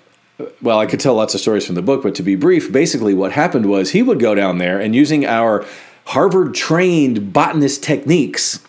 well, 0.63 0.79
I 0.79 0.87
could 0.87 1.01
tell 1.01 1.15
lots 1.15 1.35
of 1.35 1.41
stories 1.41 1.67
from 1.67 1.75
the 1.75 1.83
book, 1.83 2.05
but 2.05 2.15
to 2.15 2.23
be 2.23 2.37
brief, 2.37 2.71
basically 2.71 3.15
what 3.15 3.33
happened 3.33 3.67
was 3.67 3.91
he 3.91 4.01
would 4.01 4.21
go 4.21 4.37
down 4.37 4.59
there 4.59 4.79
and 4.81 4.95
using 4.95 5.27
our 5.27 5.67
Harvard 6.07 6.55
trained 6.55 7.33
botanist 7.33 7.83
techniques, 7.83 8.61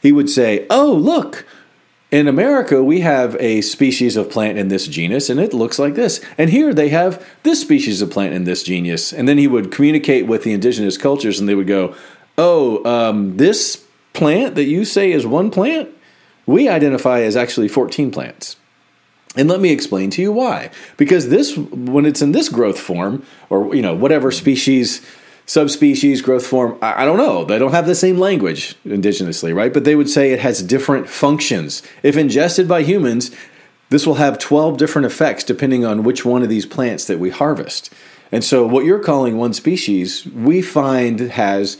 he 0.00 0.10
would 0.10 0.30
say, 0.30 0.66
Oh, 0.70 0.90
look, 0.90 1.44
in 2.10 2.26
America, 2.26 2.82
we 2.82 3.00
have 3.00 3.36
a 3.40 3.60
species 3.60 4.16
of 4.16 4.30
plant 4.30 4.56
in 4.56 4.68
this 4.68 4.86
genus, 4.86 5.28
and 5.28 5.38
it 5.38 5.52
looks 5.52 5.78
like 5.78 5.94
this. 5.94 6.24
And 6.38 6.48
here 6.48 6.72
they 6.72 6.88
have 6.88 7.22
this 7.42 7.60
species 7.60 8.00
of 8.00 8.10
plant 8.10 8.32
in 8.32 8.44
this 8.44 8.62
genus. 8.62 9.12
And 9.12 9.28
then 9.28 9.36
he 9.36 9.46
would 9.46 9.70
communicate 9.70 10.26
with 10.26 10.44
the 10.44 10.54
indigenous 10.54 10.96
cultures, 10.96 11.38
and 11.38 11.46
they 11.46 11.54
would 11.54 11.66
go, 11.66 11.94
Oh, 12.38 12.82
um, 12.86 13.36
this 13.36 13.84
plant 14.14 14.54
that 14.54 14.64
you 14.64 14.86
say 14.86 15.12
is 15.12 15.26
one 15.26 15.50
plant? 15.50 15.90
We 16.46 16.68
identify 16.68 17.20
as 17.20 17.36
actually 17.36 17.68
14 17.68 18.10
plants. 18.10 18.56
And 19.36 19.48
let 19.48 19.60
me 19.60 19.70
explain 19.70 20.10
to 20.10 20.22
you 20.22 20.32
why. 20.32 20.70
Because 20.96 21.28
this, 21.28 21.56
when 21.56 22.06
it's 22.06 22.22
in 22.22 22.32
this 22.32 22.48
growth 22.48 22.78
form, 22.78 23.24
or 23.50 23.74
you 23.74 23.82
know 23.82 23.94
whatever 23.94 24.30
species, 24.30 25.04
subspecies, 25.46 26.22
growth 26.22 26.46
form, 26.46 26.78
I, 26.80 27.02
I, 27.02 27.04
don't 27.04 27.16
know. 27.16 27.44
They 27.44 27.58
don't 27.58 27.72
have 27.72 27.86
the 27.86 27.94
same 27.94 28.18
language 28.18 28.76
indigenously, 28.84 29.54
right? 29.54 29.72
But 29.72 29.84
they 29.84 29.96
would 29.96 30.08
say 30.08 30.30
it 30.30 30.40
has 30.40 30.62
different 30.62 31.08
functions. 31.08 31.82
If 32.02 32.16
ingested 32.16 32.68
by 32.68 32.82
humans, 32.82 33.30
this 33.90 34.06
will 34.06 34.14
have 34.14 34.38
12 34.38 34.76
different 34.78 35.06
effects 35.06 35.44
depending 35.44 35.84
on 35.84 36.04
which 36.04 36.24
one 36.24 36.42
of 36.42 36.48
these 36.48 36.66
plants 36.66 37.06
that 37.06 37.18
we 37.18 37.30
harvest. 37.30 37.92
And 38.30 38.44
so, 38.44 38.66
what 38.66 38.84
you're 38.84 39.02
calling 39.02 39.36
one 39.36 39.52
species, 39.52 40.26
we 40.26 40.62
find 40.62 41.20
has 41.20 41.76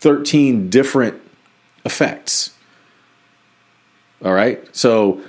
13 0.00 0.70
different 0.70 1.20
effects. 1.84 2.50
All 4.24 4.32
right. 4.32 4.64
So, 4.74 5.20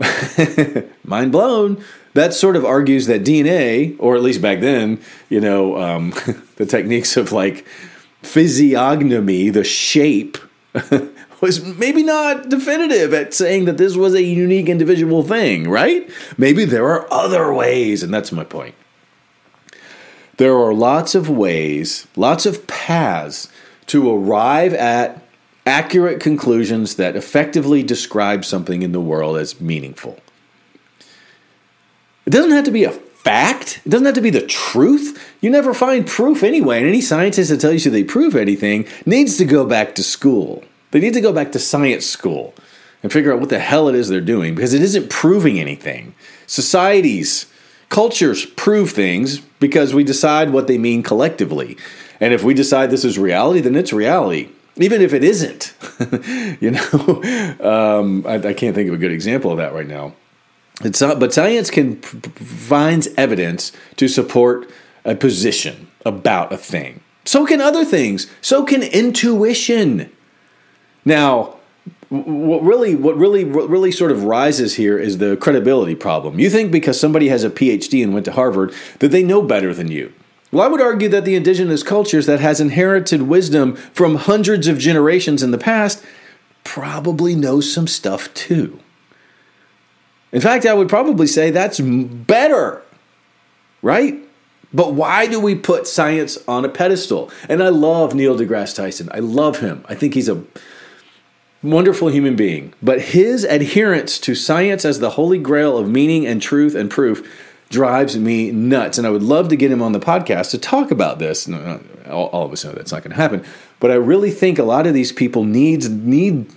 mind 1.04 1.32
blown. 1.32 1.82
That 2.14 2.34
sort 2.34 2.56
of 2.56 2.64
argues 2.64 3.06
that 3.06 3.22
DNA, 3.22 3.94
or 3.98 4.16
at 4.16 4.22
least 4.22 4.42
back 4.42 4.60
then, 4.60 5.00
you 5.28 5.40
know, 5.40 5.80
um, 5.80 6.10
the 6.56 6.66
techniques 6.66 7.16
of 7.16 7.32
like 7.32 7.66
physiognomy, 8.22 9.50
the 9.50 9.64
shape, 9.64 10.38
was 11.40 11.64
maybe 11.64 12.02
not 12.02 12.48
definitive 12.48 13.14
at 13.14 13.34
saying 13.34 13.66
that 13.66 13.78
this 13.78 13.96
was 13.96 14.14
a 14.14 14.22
unique 14.22 14.68
individual 14.68 15.22
thing, 15.22 15.68
right? 15.68 16.10
Maybe 16.36 16.64
there 16.64 16.86
are 16.88 17.06
other 17.12 17.52
ways, 17.52 18.02
and 18.02 18.12
that's 18.12 18.32
my 18.32 18.44
point. 18.44 18.74
There 20.36 20.56
are 20.56 20.72
lots 20.72 21.14
of 21.14 21.28
ways, 21.28 22.06
lots 22.16 22.46
of 22.46 22.66
paths 22.66 23.48
to 23.86 24.10
arrive 24.12 24.72
at 24.74 25.22
accurate 25.68 26.18
conclusions 26.18 26.96
that 26.96 27.14
effectively 27.14 27.82
describe 27.82 28.44
something 28.44 28.82
in 28.82 28.92
the 28.92 29.00
world 29.00 29.36
as 29.36 29.60
meaningful. 29.60 30.18
It 32.26 32.30
doesn't 32.30 32.52
have 32.52 32.64
to 32.64 32.70
be 32.70 32.84
a 32.84 32.90
fact, 32.92 33.82
it 33.84 33.90
doesn't 33.90 34.06
have 34.06 34.14
to 34.14 34.20
be 34.20 34.30
the 34.30 34.46
truth. 34.46 35.34
You 35.40 35.50
never 35.50 35.74
find 35.74 36.06
proof 36.06 36.42
anyway, 36.42 36.78
and 36.78 36.88
any 36.88 37.02
scientist 37.02 37.50
that 37.50 37.60
tells 37.60 37.84
you 37.84 37.90
they 37.90 38.02
prove 38.02 38.34
anything 38.34 38.86
needs 39.04 39.36
to 39.36 39.44
go 39.44 39.66
back 39.66 39.94
to 39.96 40.02
school. 40.02 40.64
They 40.90 41.00
need 41.00 41.14
to 41.14 41.20
go 41.20 41.32
back 41.32 41.52
to 41.52 41.58
science 41.58 42.06
school 42.06 42.54
and 43.02 43.12
figure 43.12 43.32
out 43.32 43.40
what 43.40 43.50
the 43.50 43.58
hell 43.58 43.88
it 43.88 43.94
is 43.94 44.08
they're 44.08 44.20
doing 44.20 44.54
because 44.54 44.72
it 44.72 44.82
isn't 44.82 45.10
proving 45.10 45.60
anything. 45.60 46.14
Societies, 46.46 47.46
cultures 47.90 48.46
prove 48.46 48.90
things 48.90 49.40
because 49.60 49.92
we 49.92 50.02
decide 50.02 50.50
what 50.50 50.66
they 50.66 50.78
mean 50.78 51.02
collectively. 51.02 51.76
And 52.20 52.32
if 52.32 52.42
we 52.42 52.54
decide 52.54 52.90
this 52.90 53.04
is 53.04 53.18
reality, 53.18 53.60
then 53.60 53.76
it's 53.76 53.92
reality 53.92 54.48
even 54.78 55.02
if 55.02 55.12
it 55.12 55.24
isn't. 55.24 55.74
you 56.60 56.70
know, 56.70 57.20
um, 58.00 58.26
I, 58.26 58.34
I, 58.34 58.54
can't 58.54 58.74
think 58.74 58.88
of 58.88 58.94
a 58.94 58.98
good 58.98 59.12
example 59.12 59.50
of 59.50 59.58
that 59.58 59.74
right 59.74 59.86
now. 59.86 60.14
It's 60.82 61.00
not, 61.00 61.18
but 61.18 61.34
science 61.34 61.70
can 61.70 62.00
finds 62.00 63.08
evidence 63.16 63.72
to 63.96 64.06
support 64.06 64.70
a 65.04 65.14
position 65.14 65.88
about 66.06 66.52
a 66.52 66.56
thing. 66.56 67.00
So 67.24 67.44
can 67.44 67.60
other 67.60 67.84
things. 67.84 68.30
So 68.40 68.64
can 68.64 68.82
intuition. 68.82 70.10
Now, 71.04 71.56
what 72.08 72.62
really, 72.62 72.94
what 72.94 73.16
really, 73.16 73.44
what 73.44 73.68
really 73.68 73.92
sort 73.92 74.12
of 74.12 74.24
rises 74.24 74.74
here 74.76 74.98
is 74.98 75.18
the 75.18 75.36
credibility 75.36 75.94
problem. 75.94 76.38
You 76.38 76.48
think 76.48 76.72
because 76.72 76.98
somebody 76.98 77.28
has 77.28 77.44
a 77.44 77.50
PhD 77.50 78.02
and 78.02 78.14
went 78.14 78.24
to 78.26 78.32
Harvard 78.32 78.72
that 79.00 79.08
they 79.08 79.22
know 79.22 79.42
better 79.42 79.74
than 79.74 79.88
you. 79.88 80.12
Well, 80.50 80.64
I 80.64 80.68
would 80.68 80.80
argue 80.80 81.08
that 81.10 81.24
the 81.24 81.34
indigenous 81.34 81.82
cultures 81.82 82.26
that 82.26 82.40
has 82.40 82.60
inherited 82.60 83.22
wisdom 83.22 83.76
from 83.76 84.14
hundreds 84.14 84.66
of 84.66 84.78
generations 84.78 85.42
in 85.42 85.50
the 85.50 85.58
past 85.58 86.02
probably 86.64 87.34
knows 87.34 87.72
some 87.72 87.86
stuff 87.86 88.32
too. 88.34 88.80
In 90.32 90.40
fact, 90.40 90.66
I 90.66 90.74
would 90.74 90.88
probably 90.88 91.26
say 91.26 91.50
that's 91.50 91.80
better, 91.80 92.82
right? 93.82 94.18
But 94.72 94.92
why 94.92 95.26
do 95.26 95.40
we 95.40 95.54
put 95.54 95.86
science 95.86 96.38
on 96.46 96.64
a 96.64 96.68
pedestal? 96.68 97.30
And 97.48 97.62
I 97.62 97.68
love 97.68 98.14
Neil 98.14 98.36
deGrasse 98.36 98.74
Tyson. 98.74 99.08
I 99.12 99.20
love 99.20 99.60
him. 99.60 99.84
I 99.88 99.94
think 99.94 100.12
he's 100.14 100.28
a 100.28 100.44
wonderful 101.62 102.08
human 102.08 102.36
being. 102.36 102.74
But 102.82 103.00
his 103.00 103.44
adherence 103.44 104.18
to 104.20 104.34
science 104.34 104.84
as 104.84 104.98
the 104.98 105.10
holy 105.10 105.38
grail 105.38 105.78
of 105.78 105.88
meaning 105.88 106.26
and 106.26 106.40
truth 106.40 106.74
and 106.74 106.90
proof 106.90 107.26
drives 107.70 108.16
me 108.16 108.50
nuts. 108.50 108.98
And 108.98 109.06
I 109.06 109.10
would 109.10 109.22
love 109.22 109.48
to 109.48 109.56
get 109.56 109.70
him 109.70 109.82
on 109.82 109.92
the 109.92 110.00
podcast 110.00 110.50
to 110.50 110.58
talk 110.58 110.90
about 110.90 111.18
this. 111.18 111.48
all, 111.48 112.46
of 112.46 112.52
us 112.52 112.64
know 112.64 112.72
that's 112.72 112.92
not 112.92 113.02
going 113.02 113.10
to 113.10 113.16
happen. 113.16 113.44
But 113.80 113.90
I 113.90 113.94
really 113.94 114.30
think 114.30 114.58
a 114.58 114.64
lot 114.64 114.86
of 114.86 114.94
these 114.94 115.12
people 115.12 115.44
needs 115.44 115.88
need 115.88 116.50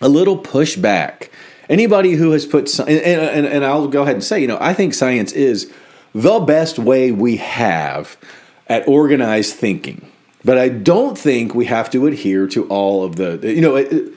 a 0.00 0.08
little 0.08 0.38
pushback. 0.38 1.28
Anybody 1.68 2.12
who 2.12 2.32
has 2.32 2.46
put, 2.46 2.78
and, 2.80 2.88
and, 2.88 3.46
and 3.46 3.64
I'll 3.64 3.86
go 3.86 4.02
ahead 4.02 4.14
and 4.14 4.24
say, 4.24 4.40
you 4.40 4.48
know, 4.48 4.58
I 4.60 4.74
think 4.74 4.94
science 4.94 5.32
is 5.32 5.72
the 6.14 6.40
best 6.40 6.78
way 6.78 7.12
we 7.12 7.36
have 7.36 8.16
at 8.66 8.86
organized 8.88 9.54
thinking. 9.54 10.10
But 10.44 10.58
I 10.58 10.68
don't 10.68 11.18
think 11.18 11.54
we 11.54 11.66
have 11.66 11.90
to 11.90 12.06
adhere 12.06 12.46
to 12.48 12.66
all 12.68 13.04
of 13.04 13.16
the, 13.16 13.38
you 13.42 13.60
know, 13.60 13.76
it, 13.76 14.14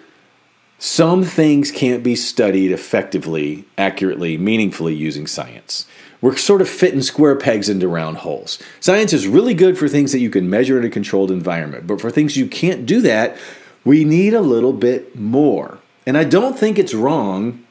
some 0.79 1.23
things 1.23 1.71
can't 1.71 2.03
be 2.03 2.15
studied 2.15 2.71
effectively, 2.71 3.65
accurately, 3.77 4.37
meaningfully 4.37 4.93
using 4.93 5.27
science. 5.27 5.85
We're 6.23 6.37
sort 6.37 6.61
of 6.61 6.69
fitting 6.69 7.01
square 7.01 7.35
pegs 7.35 7.67
into 7.67 7.89
round 7.89 8.15
holes. 8.15 8.57
Science 8.79 9.11
is 9.11 9.27
really 9.27 9.53
good 9.53 9.77
for 9.77 9.89
things 9.89 10.13
that 10.13 10.19
you 10.19 10.29
can 10.29 10.49
measure 10.49 10.77
in 10.79 10.85
a 10.85 10.89
controlled 10.89 11.29
environment, 11.29 11.85
but 11.85 11.99
for 11.99 12.09
things 12.09 12.37
you 12.37 12.47
can't 12.47 12.85
do 12.85 13.01
that, 13.01 13.35
we 13.83 14.05
need 14.05 14.33
a 14.33 14.39
little 14.39 14.71
bit 14.71 15.17
more. 15.17 15.79
And 16.07 16.17
I 16.17 16.23
don't 16.23 16.57
think 16.57 16.79
it's 16.79 16.93
wrong 16.93 17.61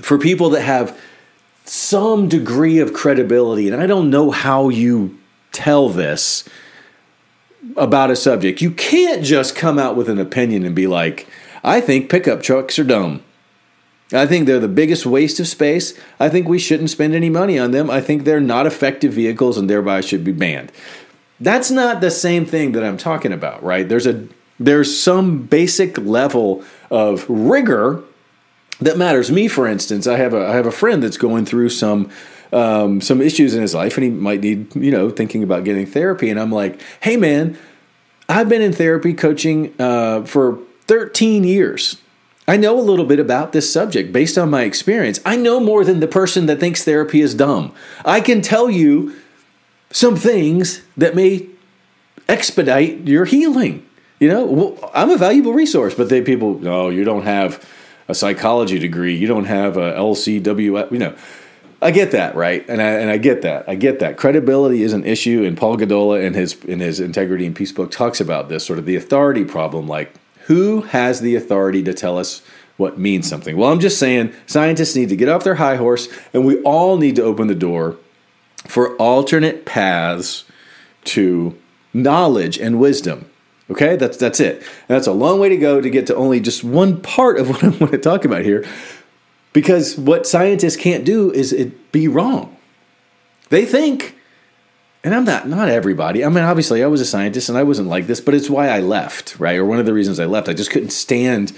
for 0.00 0.16
people 0.16 0.48
that 0.50 0.62
have 0.62 0.96
some 1.64 2.28
degree 2.28 2.78
of 2.78 2.92
credibility, 2.92 3.68
and 3.68 3.82
I 3.82 3.88
don't 3.88 4.10
know 4.10 4.30
how 4.30 4.68
you 4.68 5.18
tell 5.50 5.88
this 5.88 6.48
about 7.76 8.12
a 8.12 8.16
subject. 8.16 8.60
You 8.60 8.70
can't 8.70 9.24
just 9.24 9.56
come 9.56 9.80
out 9.80 9.96
with 9.96 10.08
an 10.08 10.20
opinion 10.20 10.64
and 10.64 10.76
be 10.76 10.86
like, 10.86 11.26
I 11.64 11.80
think 11.80 12.08
pickup 12.08 12.44
trucks 12.44 12.78
are 12.78 12.84
dumb. 12.84 13.24
I 14.12 14.26
think 14.26 14.46
they're 14.46 14.58
the 14.58 14.68
biggest 14.68 15.06
waste 15.06 15.40
of 15.40 15.48
space. 15.48 15.98
I 16.20 16.28
think 16.28 16.48
we 16.48 16.58
shouldn't 16.58 16.90
spend 16.90 17.14
any 17.14 17.30
money 17.30 17.58
on 17.58 17.70
them. 17.70 17.90
I 17.90 18.00
think 18.00 18.24
they're 18.24 18.40
not 18.40 18.66
effective 18.66 19.12
vehicles 19.12 19.56
and 19.56 19.68
thereby 19.68 20.00
should 20.00 20.24
be 20.24 20.32
banned. 20.32 20.72
That's 21.40 21.70
not 21.70 22.00
the 22.00 22.10
same 22.10 22.46
thing 22.46 22.72
that 22.72 22.84
I'm 22.84 22.96
talking 22.96 23.32
about, 23.32 23.62
right? 23.62 23.88
There's 23.88 24.06
a 24.06 24.28
there's 24.60 24.96
some 24.96 25.42
basic 25.46 25.98
level 25.98 26.62
of 26.90 27.28
rigor 27.28 28.02
that 28.80 28.96
matters. 28.96 29.30
Me, 29.30 29.48
for 29.48 29.66
instance, 29.66 30.06
I 30.06 30.18
have 30.18 30.34
a 30.34 30.46
I 30.46 30.54
have 30.54 30.66
a 30.66 30.72
friend 30.72 31.02
that's 31.02 31.16
going 31.16 31.44
through 31.44 31.70
some 31.70 32.10
um, 32.52 33.00
some 33.00 33.20
issues 33.20 33.54
in 33.54 33.62
his 33.62 33.74
life, 33.74 33.96
and 33.96 34.04
he 34.04 34.10
might 34.10 34.40
need 34.40 34.74
you 34.76 34.90
know 34.90 35.10
thinking 35.10 35.42
about 35.42 35.64
getting 35.64 35.86
therapy. 35.86 36.30
And 36.30 36.38
I'm 36.38 36.52
like, 36.52 36.80
hey 37.00 37.16
man, 37.16 37.58
I've 38.28 38.48
been 38.48 38.62
in 38.62 38.72
therapy 38.72 39.14
coaching 39.14 39.74
uh, 39.78 40.24
for 40.24 40.58
13 40.86 41.44
years. 41.44 41.96
I 42.46 42.56
know 42.56 42.78
a 42.78 42.82
little 42.82 43.04
bit 43.04 43.20
about 43.20 43.52
this 43.52 43.72
subject 43.72 44.12
based 44.12 44.36
on 44.36 44.50
my 44.50 44.62
experience. 44.62 45.20
I 45.24 45.36
know 45.36 45.60
more 45.60 45.84
than 45.84 46.00
the 46.00 46.08
person 46.08 46.46
that 46.46 46.58
thinks 46.58 46.82
therapy 46.82 47.20
is 47.20 47.34
dumb. 47.34 47.72
I 48.04 48.20
can 48.20 48.42
tell 48.42 48.68
you 48.68 49.16
some 49.90 50.16
things 50.16 50.82
that 50.96 51.14
may 51.14 51.48
expedite 52.28 53.06
your 53.06 53.24
healing. 53.26 53.86
You 54.18 54.28
know, 54.28 54.44
well, 54.44 54.90
I'm 54.94 55.10
a 55.10 55.16
valuable 55.16 55.52
resource, 55.52 55.94
but 55.94 56.08
they 56.08 56.22
people, 56.22 56.58
no, 56.58 56.88
you 56.88 57.04
don't 57.04 57.24
have 57.24 57.64
a 58.08 58.14
psychology 58.14 58.78
degree, 58.78 59.16
you 59.16 59.26
don't 59.26 59.44
have 59.44 59.76
a 59.76 59.92
LCW, 59.92 60.90
you 60.92 60.98
know. 60.98 61.14
I 61.80 61.90
get 61.90 62.12
that, 62.12 62.36
right? 62.36 62.64
And 62.68 62.80
I 62.80 62.90
and 62.90 63.10
I 63.10 63.16
get 63.16 63.42
that. 63.42 63.68
I 63.68 63.74
get 63.74 63.98
that. 63.98 64.16
Credibility 64.16 64.84
is 64.84 64.92
an 64.92 65.04
issue, 65.04 65.42
and 65.44 65.56
Paul 65.56 65.76
Gadola 65.76 66.22
in 66.22 66.32
his 66.32 66.54
in 66.62 66.78
his 66.78 67.00
Integrity 67.00 67.44
and 67.44 67.56
Peace 67.56 67.72
book 67.72 67.90
talks 67.90 68.20
about 68.20 68.48
this 68.48 68.64
sort 68.64 68.78
of 68.78 68.86
the 68.86 68.94
authority 68.94 69.44
problem. 69.44 69.88
Like 69.88 70.14
who 70.46 70.82
has 70.82 71.20
the 71.20 71.34
authority 71.36 71.82
to 71.84 71.94
tell 71.94 72.18
us 72.18 72.42
what 72.76 72.98
means 72.98 73.28
something? 73.28 73.56
Well, 73.56 73.70
I'm 73.70 73.80
just 73.80 73.98
saying 73.98 74.32
scientists 74.46 74.96
need 74.96 75.08
to 75.10 75.16
get 75.16 75.28
off 75.28 75.44
their 75.44 75.56
high 75.56 75.76
horse 75.76 76.08
and 76.32 76.44
we 76.44 76.60
all 76.62 76.96
need 76.96 77.16
to 77.16 77.22
open 77.22 77.46
the 77.46 77.54
door 77.54 77.96
for 78.66 78.96
alternate 78.96 79.64
paths 79.64 80.44
to 81.04 81.58
knowledge 81.92 82.58
and 82.58 82.78
wisdom. 82.78 83.28
Okay, 83.70 83.96
that's 83.96 84.16
that's 84.16 84.40
it. 84.40 84.56
And 84.56 84.88
that's 84.88 85.06
a 85.06 85.12
long 85.12 85.40
way 85.40 85.48
to 85.48 85.56
go 85.56 85.80
to 85.80 85.90
get 85.90 86.06
to 86.08 86.16
only 86.16 86.40
just 86.40 86.64
one 86.64 87.00
part 87.00 87.38
of 87.38 87.48
what 87.50 87.64
I 87.64 87.68
want 87.68 87.92
to 87.92 87.98
talk 87.98 88.24
about 88.24 88.42
here. 88.42 88.66
Because 89.52 89.96
what 89.98 90.26
scientists 90.26 90.76
can't 90.76 91.04
do 91.04 91.30
is 91.32 91.52
it 91.52 91.92
be 91.92 92.08
wrong. 92.08 92.56
They 93.50 93.66
think 93.66 94.16
and 95.04 95.14
I'm 95.14 95.24
not 95.24 95.48
not 95.48 95.68
everybody. 95.68 96.24
I 96.24 96.28
mean, 96.28 96.44
obviously, 96.44 96.82
I 96.82 96.86
was 96.86 97.00
a 97.00 97.06
scientist 97.06 97.48
and 97.48 97.58
I 97.58 97.62
wasn't 97.62 97.88
like 97.88 98.06
this, 98.06 98.20
but 98.20 98.34
it's 98.34 98.50
why 98.50 98.68
I 98.68 98.80
left, 98.80 99.38
right? 99.38 99.56
Or 99.56 99.64
one 99.64 99.78
of 99.78 99.86
the 99.86 99.94
reasons 99.94 100.20
I 100.20 100.26
left. 100.26 100.48
I 100.48 100.54
just 100.54 100.70
couldn't 100.70 100.90
stand 100.90 101.52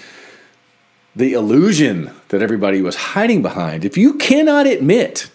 the 1.15 1.35
illusion 1.35 2.11
that 2.29 2.43
everybody 2.43 2.83
was 2.83 2.97
hiding 2.97 3.43
behind. 3.43 3.85
If 3.85 3.97
you 3.97 4.15
cannot 4.15 4.67
admit 4.67 5.31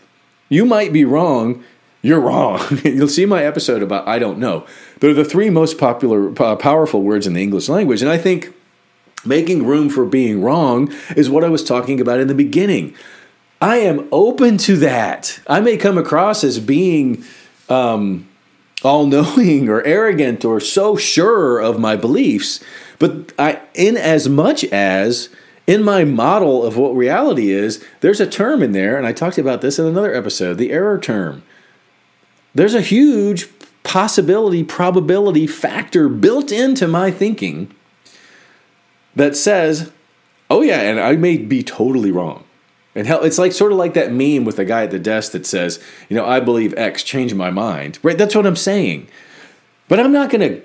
you 0.50 0.66
might 0.66 0.92
be 0.92 1.06
wrong, 1.06 1.64
you're 2.02 2.20
wrong. 2.20 2.62
You'll 2.84 3.08
see 3.08 3.26
my 3.26 3.44
episode 3.44 3.84
about 3.84 4.08
I 4.08 4.20
don't 4.20 4.40
know. 4.40 4.66
They're 5.00 5.14
the 5.14 5.26
three 5.26 5.50
most 5.50 5.78
popular, 5.78 6.34
uh, 6.42 6.56
powerful 6.56 7.04
words 7.04 7.28
in 7.28 7.34
the 7.34 7.44
English 7.44 7.70
language, 7.70 8.02
and 8.02 8.12
I 8.12 8.18
think 8.18 8.54
making 9.26 9.66
room 9.66 9.90
for 9.90 10.06
being 10.06 10.42
wrong 10.42 10.92
is 11.16 11.30
what 11.30 11.44
I 11.44 11.50
was 11.50 11.64
talking 11.64 12.02
about 12.02 12.20
in 12.20 12.28
the 12.28 12.34
beginning. 12.34 12.96
I 13.62 13.78
am 13.78 14.08
open 14.12 14.58
to 14.60 14.78
that. 14.78 15.42
I 15.46 15.60
may 15.60 15.76
come 15.76 15.98
across 15.98 16.46
as 16.46 16.60
being 16.60 17.26
um, 17.70 18.28
all 18.84 19.06
knowing 19.06 19.70
or 19.70 19.84
arrogant 19.84 20.44
or 20.44 20.60
so 20.60 20.96
sure 20.96 21.60
of 21.60 21.80
my 21.80 21.96
beliefs, 21.96 22.64
but 22.98 23.34
I, 23.40 23.62
in 23.74 23.98
as 23.98 24.28
much 24.28 24.64
as 24.66 25.30
in 25.68 25.84
my 25.84 26.04
model 26.04 26.64
of 26.64 26.78
what 26.78 26.96
reality 26.96 27.52
is, 27.52 27.84
there's 28.02 28.20
a 28.20 28.28
term 28.28 28.64
in 28.64 28.72
there, 28.72 28.98
and 28.98 29.06
I 29.06 29.14
talked 29.14 29.38
about 29.38 29.62
this 29.62 29.78
in 29.78 29.86
another 29.86 30.14
episode 30.14 30.58
the 30.58 30.72
error 30.72 30.98
term. 30.98 31.44
There's 32.56 32.74
a 32.74 32.82
huge 32.82 33.48
possibility, 33.84 34.64
probability 34.64 35.48
factor 35.48 36.10
built 36.10 36.52
into 36.52 36.88
my 36.88 37.12
thinking 37.12 37.74
that 39.16 39.36
says, 39.36 39.92
oh, 40.50 40.62
yeah, 40.62 40.82
and 40.82 41.00
I 41.00 41.16
may 41.16 41.38
be 41.38 41.64
totally 41.64 42.12
wrong. 42.12 42.44
And 43.00 43.08
hell, 43.08 43.24
it's 43.24 43.38
like 43.38 43.54
sort 43.54 43.72
of 43.72 43.78
like 43.78 43.94
that 43.94 44.12
meme 44.12 44.44
with 44.44 44.58
the 44.58 44.66
guy 44.66 44.84
at 44.84 44.92
the 44.92 45.00
desk 45.00 45.32
that 45.32 45.46
says, 45.46 45.82
you 46.10 46.18
know, 46.18 46.26
I 46.26 46.42
believe 46.42 46.74
X, 46.78 47.02
change 47.02 47.34
my 47.34 47.50
mind. 47.50 47.98
Right? 48.04 48.18
That's 48.18 48.36
what 48.36 48.46
I'm 48.46 48.58
saying. 48.58 49.08
But 49.88 50.02
I'm 50.02 50.12
not 50.12 50.30
going 50.30 50.42
to 50.42 50.62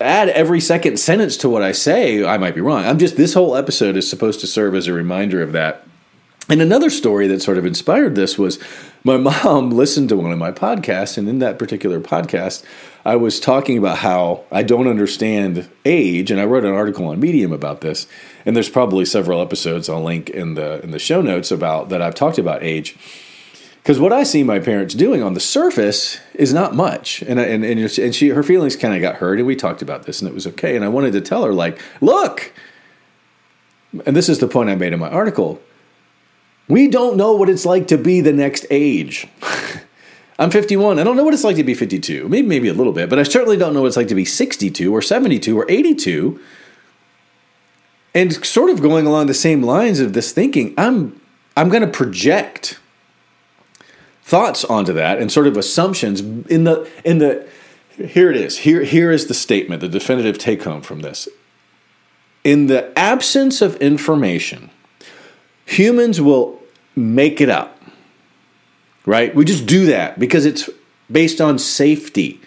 add 0.00 0.28
every 0.30 0.60
second 0.60 0.98
sentence 0.98 1.36
to 1.36 1.48
what 1.48 1.62
I 1.62 1.70
say. 1.70 2.24
I 2.24 2.38
might 2.38 2.56
be 2.56 2.60
wrong. 2.60 2.84
I'm 2.84 2.98
just, 2.98 3.16
this 3.16 3.34
whole 3.34 3.54
episode 3.54 3.96
is 3.96 4.10
supposed 4.10 4.40
to 4.40 4.48
serve 4.48 4.74
as 4.74 4.88
a 4.88 4.92
reminder 4.92 5.40
of 5.40 5.52
that. 5.52 5.85
And 6.48 6.62
another 6.62 6.90
story 6.90 7.26
that 7.26 7.42
sort 7.42 7.58
of 7.58 7.66
inspired 7.66 8.14
this 8.14 8.38
was 8.38 8.58
my 9.02 9.16
mom 9.44 9.70
listened 9.70 10.08
to 10.10 10.16
one 10.16 10.32
of 10.32 10.38
my 10.38 10.52
podcasts, 10.52 11.18
and 11.18 11.28
in 11.28 11.40
that 11.40 11.58
particular 11.58 12.00
podcast, 12.00 12.64
I 13.04 13.16
was 13.16 13.40
talking 13.40 13.78
about 13.78 13.98
how 13.98 14.44
I 14.50 14.62
don't 14.62 14.86
understand 14.86 15.68
age, 15.84 16.30
and 16.30 16.40
I 16.40 16.44
wrote 16.44 16.64
an 16.64 16.72
article 16.72 17.06
on 17.06 17.20
Medium 17.20 17.52
about 17.52 17.80
this. 17.80 18.06
And 18.44 18.54
there's 18.54 18.68
probably 18.68 19.04
several 19.04 19.40
episodes 19.40 19.88
I'll 19.88 20.02
link 20.02 20.30
in 20.30 20.54
the 20.54 20.82
in 20.82 20.92
the 20.92 20.98
show 20.98 21.20
notes 21.20 21.50
about 21.50 21.88
that 21.88 22.02
I've 22.02 22.14
talked 22.14 22.38
about 22.38 22.62
age. 22.62 22.96
Because 23.82 24.00
what 24.00 24.12
I 24.12 24.24
see 24.24 24.42
my 24.42 24.58
parents 24.58 24.94
doing 24.94 25.22
on 25.22 25.34
the 25.34 25.40
surface 25.40 26.18
is 26.34 26.52
not 26.52 26.74
much, 26.74 27.22
and 27.22 27.38
and 27.38 27.64
and, 27.64 27.78
and 27.78 28.14
she 28.14 28.28
her 28.30 28.42
feelings 28.42 28.76
kind 28.76 28.94
of 28.94 29.00
got 29.00 29.16
hurt, 29.16 29.38
and 29.38 29.46
we 29.46 29.56
talked 29.56 29.82
about 29.82 30.04
this, 30.04 30.20
and 30.20 30.28
it 30.28 30.34
was 30.34 30.46
okay. 30.46 30.74
And 30.74 30.84
I 30.84 30.88
wanted 30.88 31.12
to 31.12 31.20
tell 31.20 31.44
her 31.44 31.52
like, 31.52 31.80
look, 32.00 32.52
and 34.04 34.16
this 34.16 34.28
is 34.28 34.40
the 34.40 34.48
point 34.48 34.70
I 34.70 34.74
made 34.76 34.92
in 34.92 34.98
my 35.00 35.10
article. 35.10 35.60
We 36.68 36.88
don't 36.88 37.16
know 37.16 37.32
what 37.32 37.48
it's 37.48 37.64
like 37.64 37.88
to 37.88 37.98
be 37.98 38.20
the 38.20 38.32
next 38.32 38.66
age. 38.70 39.28
I'm 40.38 40.50
51. 40.50 40.98
I 40.98 41.04
don't 41.04 41.16
know 41.16 41.24
what 41.24 41.32
it's 41.32 41.44
like 41.44 41.56
to 41.56 41.64
be 41.64 41.74
52. 41.74 42.28
Maybe 42.28 42.46
maybe 42.46 42.68
a 42.68 42.74
little 42.74 42.92
bit, 42.92 43.08
but 43.08 43.18
I 43.18 43.22
certainly 43.22 43.56
don't 43.56 43.72
know 43.72 43.82
what 43.82 43.88
it's 43.88 43.96
like 43.96 44.08
to 44.08 44.14
be 44.14 44.24
62 44.24 44.94
or 44.94 45.00
72 45.00 45.58
or 45.58 45.64
82. 45.70 46.38
And 48.14 48.44
sort 48.44 48.70
of 48.70 48.82
going 48.82 49.06
along 49.06 49.26
the 49.26 49.34
same 49.34 49.62
lines 49.62 50.00
of 50.00 50.12
this 50.12 50.32
thinking, 50.32 50.74
I'm 50.76 51.20
I'm 51.56 51.68
going 51.68 51.82
to 51.82 51.88
project 51.88 52.78
thoughts 54.22 54.64
onto 54.64 54.92
that 54.92 55.18
and 55.18 55.30
sort 55.30 55.46
of 55.46 55.56
assumptions 55.56 56.20
in 56.20 56.64
the 56.64 56.90
in 57.04 57.18
the 57.18 57.46
here 57.96 58.30
it 58.30 58.36
is. 58.36 58.58
Here 58.58 58.82
here 58.82 59.10
is 59.10 59.26
the 59.26 59.34
statement, 59.34 59.80
the 59.80 59.88
definitive 59.88 60.36
take 60.36 60.64
home 60.64 60.82
from 60.82 61.00
this. 61.00 61.28
In 62.44 62.66
the 62.66 62.96
absence 62.98 63.62
of 63.62 63.76
information, 63.76 64.70
humans 65.66 66.20
will 66.20 66.58
make 66.94 67.40
it 67.42 67.50
up 67.50 67.76
right? 69.06 69.32
We 69.34 69.44
just 69.44 69.64
do 69.64 69.86
that 69.86 70.18
because 70.18 70.44
it's 70.44 70.68
based 71.10 71.40
on 71.40 71.58
safety. 71.58 72.40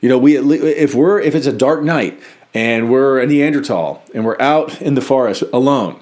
You 0.00 0.08
know, 0.08 0.18
we 0.18 0.36
if 0.36 0.94
we're 0.94 1.20
if 1.20 1.34
it's 1.34 1.46
a 1.46 1.52
dark 1.52 1.82
night 1.82 2.20
and 2.54 2.90
we're 2.90 3.20
a 3.20 3.26
Neanderthal 3.26 4.02
and 4.14 4.24
we're 4.24 4.40
out 4.40 4.80
in 4.80 4.94
the 4.94 5.02
forest 5.02 5.44
alone 5.52 6.00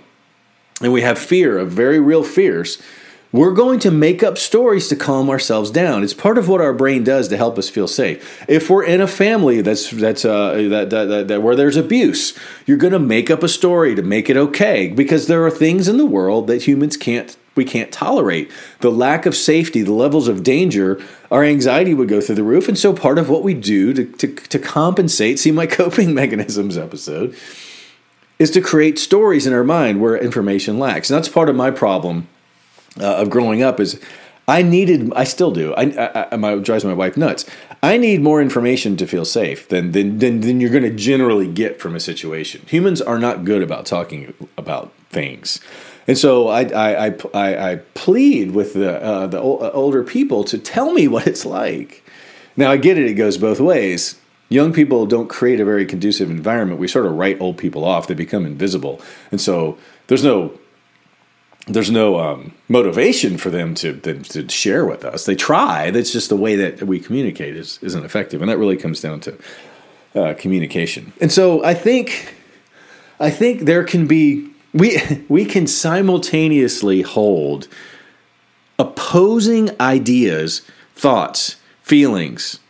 and 0.81 0.93
we 0.93 1.03
have 1.03 1.19
fear 1.19 1.59
of 1.59 1.73
very 1.73 1.99
real 1.99 2.23
fears, 2.23 2.81
we're 3.31 3.53
going 3.53 3.79
to 3.81 3.91
make 3.91 4.23
up 4.23 4.39
stories 4.39 4.89
to 4.89 4.97
calm 4.97 5.29
ourselves 5.29 5.71
down. 5.71 6.03
It's 6.03 6.15
part 6.15 6.39
of 6.39 6.49
what 6.49 6.61
our 6.61 6.73
brain 6.73 7.05
does 7.05 7.29
to 7.29 7.37
help 7.37 7.59
us 7.59 7.69
feel 7.69 7.89
safe. 7.89 8.45
If 8.49 8.71
we're 8.71 8.85
in 8.85 9.01
a 9.01 9.07
family 9.07 9.61
that's 9.61 9.91
that's 9.91 10.25
uh, 10.25 10.55
that, 10.71 10.91
that, 10.91 11.05
that, 11.05 11.29
that 11.29 11.43
where 11.43 11.57
there's 11.57 11.77
abuse, 11.77 12.39
you're 12.65 12.79
going 12.79 12.93
to 12.93 12.99
make 12.99 13.31
up 13.31 13.43
a 13.43 13.49
story 13.49 13.95
to 13.95 14.03
make 14.03 14.31
it 14.31 14.37
okay 14.37 14.89
because 14.89 15.27
there 15.27 15.45
are 15.45 15.51
things 15.51 15.89
in 15.89 15.99
the 15.99 16.07
world 16.07 16.47
that 16.47 16.67
humans 16.67 16.97
can't 16.97 17.37
we 17.55 17.65
can't 17.65 17.93
tolerate. 17.93 18.51
The 18.81 18.91
lack 18.91 19.27
of 19.27 19.35
safety, 19.35 19.83
the 19.83 19.93
levels 19.93 20.29
of 20.29 20.45
danger, 20.45 21.03
our 21.31 21.43
anxiety 21.43 21.93
would 21.93 22.09
go 22.09 22.21
through 22.21 22.37
the 22.37 22.45
roof. 22.45 22.69
And 22.69 22.79
so 22.79 22.93
part 22.93 23.19
of 23.19 23.29
what 23.29 23.43
we 23.43 23.53
do 23.53 23.93
to, 23.93 24.05
to, 24.05 24.29
to 24.29 24.59
compensate, 24.61 25.41
see 25.41 25.51
my 25.51 25.67
coping 25.81 26.15
mechanisms 26.15 26.79
episode, 26.79 27.37
is 28.39 28.53
to 28.53 28.61
create 28.61 28.97
stories 28.97 29.45
in 29.45 29.53
our 29.53 29.65
mind 29.65 30.01
where 30.01 30.17
information 30.17 30.79
lacks. 30.79 31.11
And 31.11 31.17
that's 31.17 31.29
part 31.29 31.49
of 31.49 31.57
my 31.57 31.73
problem 31.73 32.29
uh, 33.01 33.17
of 33.17 33.31
growing 33.31 33.63
up 33.63 33.81
is 33.81 34.01
I 34.47 34.63
needed, 34.63 35.13
I 35.15 35.25
still 35.25 35.51
do. 35.51 35.75
I, 35.75 35.83
I, 36.33 36.53
it 36.55 36.63
drives 36.63 36.85
my 36.85 36.95
wife 36.95 37.17
nuts. 37.19 37.45
I 37.83 37.99
need 37.99 38.23
more 38.23 38.41
information 38.41 38.97
to 38.97 39.07
feel 39.07 39.27
safe 39.27 39.69
than 39.69 39.93
than 39.93 40.19
than, 40.19 40.41
than 40.41 40.61
you're 40.61 40.71
going 40.71 40.85
to 40.85 40.95
generally 40.95 41.47
get 41.47 41.81
from 41.81 41.95
a 41.95 42.01
situation. 42.01 42.63
Humans 42.67 43.03
are 43.03 43.19
not 43.19 43.45
good 43.45 43.63
about 43.63 43.85
talking 43.85 44.33
about 44.57 44.93
things. 45.11 45.61
And 46.09 46.17
so 46.17 46.49
I, 46.49 46.63
I, 46.63 47.17
I, 47.35 47.73
I 47.73 47.77
plead 47.93 48.53
with 48.53 48.73
the, 48.73 49.01
uh, 49.01 49.27
the 49.27 49.39
uh, 49.39 49.71
older 49.75 50.03
people 50.03 50.43
to 50.45 50.57
tell 50.57 50.93
me 50.95 51.07
what 51.07 51.27
it's 51.27 51.45
like. 51.45 52.03
Now, 52.57 52.71
I 52.71 52.79
get 52.79 52.97
it, 52.97 53.05
it 53.05 53.15
goes 53.15 53.37
both 53.37 53.61
ways. 53.61 54.19
Young 54.49 54.73
people 54.73 55.05
don't 55.05 55.29
create 55.29 55.61
a 55.61 55.67
very 55.67 55.85
conducive 55.85 56.31
environment. 56.31 56.81
We 56.81 56.89
sort 56.89 57.05
of 57.05 57.13
write 57.13 57.39
old 57.43 57.59
people 57.59 57.85
off, 57.85 58.07
they 58.07 58.15
become 58.15 58.47
invisible. 58.47 59.03
And 59.31 59.39
so 59.39 59.77
there's 60.07 60.25
no 60.25 60.59
there's 61.69 61.91
no 61.91 62.19
um, 62.19 62.53
motivation 62.69 63.39
for 63.39 63.51
them 63.51 63.75
to, 63.75 63.99
to, 64.01 64.21
to 64.21 64.49
share 64.49 64.85
with 64.85 65.05
us. 65.05 65.27
They 65.27 65.35
try. 65.35 65.91
That's 65.91 66.13
just 66.13 66.29
the 66.29 66.37
way 66.37 66.57
that 66.57 66.83
we 66.83 66.99
communicate 67.01 67.57
is 67.57 67.79
isn't 67.83 68.05
effective, 68.05 68.41
and 68.41 68.51
that 68.51 68.59
really 68.59 68.77
comes 68.77 69.01
down 69.01 69.21
to 69.21 69.39
uh, 70.15 70.35
communication. 70.35 71.13
And 71.21 71.31
so 71.31 71.65
I 71.65 71.75
think 71.75 72.35
I 73.21 73.31
think 73.31 73.63
there 73.63 73.85
can 73.85 74.07
be 74.07 74.51
we 74.73 74.99
we 75.29 75.45
can 75.45 75.67
simultaneously 75.67 77.03
hold 77.03 77.69
opposing 78.79 79.71
ideas, 79.81 80.63
thoughts, 80.95 81.57
feelings, 81.83 82.61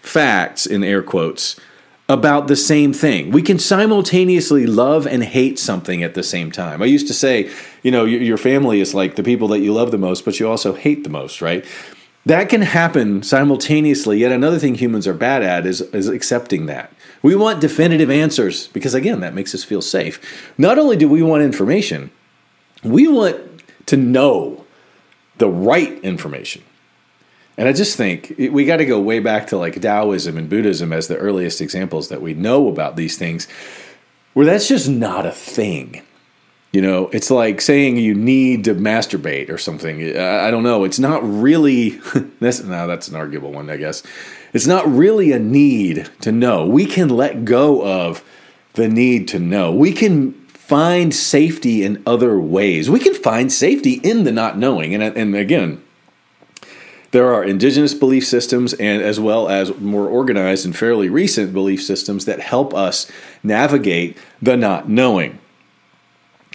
facts 0.00 0.66
in 0.66 0.84
air 0.84 1.02
quotes 1.02 1.58
about 2.08 2.48
the 2.48 2.56
same 2.56 2.92
thing. 2.92 3.30
We 3.30 3.42
can 3.42 3.58
simultaneously 3.58 4.66
love 4.66 5.06
and 5.06 5.22
hate 5.22 5.58
something 5.58 6.02
at 6.02 6.14
the 6.14 6.22
same 6.22 6.50
time. 6.50 6.82
I 6.82 6.86
used 6.86 7.06
to 7.08 7.14
say, 7.14 7.50
you 7.82 7.90
know, 7.90 8.06
your 8.06 8.38
family 8.38 8.80
is 8.80 8.94
like 8.94 9.16
the 9.16 9.22
people 9.22 9.48
that 9.48 9.60
you 9.60 9.74
love 9.74 9.90
the 9.90 9.98
most, 9.98 10.24
but 10.24 10.40
you 10.40 10.48
also 10.48 10.72
hate 10.72 11.04
the 11.04 11.10
most, 11.10 11.42
right? 11.42 11.66
That 12.24 12.48
can 12.48 12.62
happen 12.62 13.22
simultaneously. 13.22 14.18
Yet 14.18 14.32
another 14.32 14.58
thing 14.58 14.74
humans 14.74 15.06
are 15.06 15.14
bad 15.14 15.42
at 15.42 15.66
is, 15.66 15.82
is 15.82 16.08
accepting 16.08 16.66
that. 16.66 16.92
We 17.22 17.36
want 17.36 17.60
definitive 17.60 18.10
answers 18.10 18.68
because, 18.68 18.94
again, 18.94 19.20
that 19.20 19.34
makes 19.34 19.54
us 19.54 19.64
feel 19.64 19.82
safe. 19.82 20.52
Not 20.56 20.78
only 20.78 20.96
do 20.96 21.08
we 21.08 21.22
want 21.22 21.42
information, 21.42 22.10
we 22.82 23.06
want 23.06 23.38
to 23.86 23.96
know 23.96 24.64
the 25.36 25.48
right 25.48 25.98
information. 26.00 26.62
And 27.58 27.68
I 27.68 27.72
just 27.72 27.96
think 27.96 28.36
we 28.38 28.64
got 28.64 28.76
to 28.76 28.86
go 28.86 29.00
way 29.00 29.18
back 29.18 29.48
to 29.48 29.58
like 29.58 29.80
Taoism 29.80 30.38
and 30.38 30.48
Buddhism 30.48 30.92
as 30.92 31.08
the 31.08 31.16
earliest 31.16 31.60
examples 31.60 32.08
that 32.08 32.22
we 32.22 32.32
know 32.32 32.68
about 32.68 32.94
these 32.94 33.18
things, 33.18 33.48
where 34.32 34.46
that's 34.46 34.68
just 34.68 34.88
not 34.88 35.26
a 35.26 35.32
thing. 35.32 36.02
You 36.72 36.82
know, 36.82 37.08
it's 37.08 37.32
like 37.32 37.60
saying 37.60 37.96
you 37.96 38.14
need 38.14 38.62
to 38.64 38.74
masturbate 38.74 39.50
or 39.50 39.58
something. 39.58 40.16
I 40.16 40.52
don't 40.52 40.62
know. 40.62 40.84
It's 40.84 41.00
not 41.00 41.20
really. 41.24 41.90
that's, 42.40 42.62
no, 42.62 42.86
that's 42.86 43.08
an 43.08 43.16
arguable 43.16 43.52
one, 43.52 43.68
I 43.70 43.76
guess. 43.76 44.04
It's 44.52 44.68
not 44.68 44.88
really 44.88 45.32
a 45.32 45.40
need 45.40 46.08
to 46.20 46.30
know. 46.30 46.64
We 46.64 46.86
can 46.86 47.08
let 47.08 47.44
go 47.44 47.84
of 47.84 48.22
the 48.74 48.86
need 48.86 49.26
to 49.28 49.40
know. 49.40 49.72
We 49.72 49.92
can 49.92 50.32
find 50.46 51.12
safety 51.12 51.82
in 51.82 52.02
other 52.06 52.38
ways. 52.38 52.88
We 52.88 53.00
can 53.00 53.14
find 53.14 53.50
safety 53.50 53.94
in 53.94 54.22
the 54.22 54.32
not 54.32 54.58
knowing. 54.58 54.94
And, 54.94 55.02
and 55.02 55.34
again, 55.34 55.82
there 57.10 57.32
are 57.32 57.42
indigenous 57.42 57.94
belief 57.94 58.26
systems 58.26 58.74
and 58.74 59.02
as 59.02 59.18
well 59.18 59.48
as 59.48 59.76
more 59.78 60.06
organized 60.06 60.64
and 60.64 60.76
fairly 60.76 61.08
recent 61.08 61.52
belief 61.52 61.82
systems 61.82 62.24
that 62.26 62.40
help 62.40 62.74
us 62.74 63.10
navigate 63.42 64.16
the 64.42 64.56
not 64.56 64.88
knowing. 64.88 65.38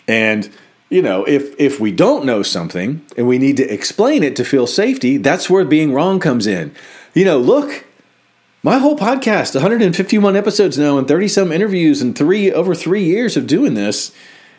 And 0.07 0.49
you 0.89 1.01
know, 1.01 1.23
if 1.23 1.59
if 1.59 1.79
we 1.79 1.91
don't 1.91 2.25
know 2.25 2.43
something 2.43 3.03
and 3.17 3.27
we 3.27 3.37
need 3.39 3.57
to 3.57 3.73
explain 3.73 4.21
it 4.21 4.35
to 4.35 4.45
feel 4.45 4.67
safety, 4.67 5.17
that's 5.17 5.49
where 5.49 5.65
being 5.65 5.93
wrong 5.93 6.19
comes 6.19 6.45
in 6.45 6.75
you 7.13 7.25
know, 7.25 7.37
look, 7.37 7.85
my 8.63 8.79
whole 8.79 8.97
podcast, 8.97 9.55
151 9.55 10.35
episodes 10.35 10.77
now 10.77 10.97
and 10.97 11.07
30 11.07 11.27
some 11.27 11.51
interviews 11.51 12.01
and 12.01 12.17
three 12.17 12.51
over 12.51 12.73
three 12.73 13.03
years 13.03 13.37
of 13.37 13.47
doing 13.47 13.73
this. 13.73 14.11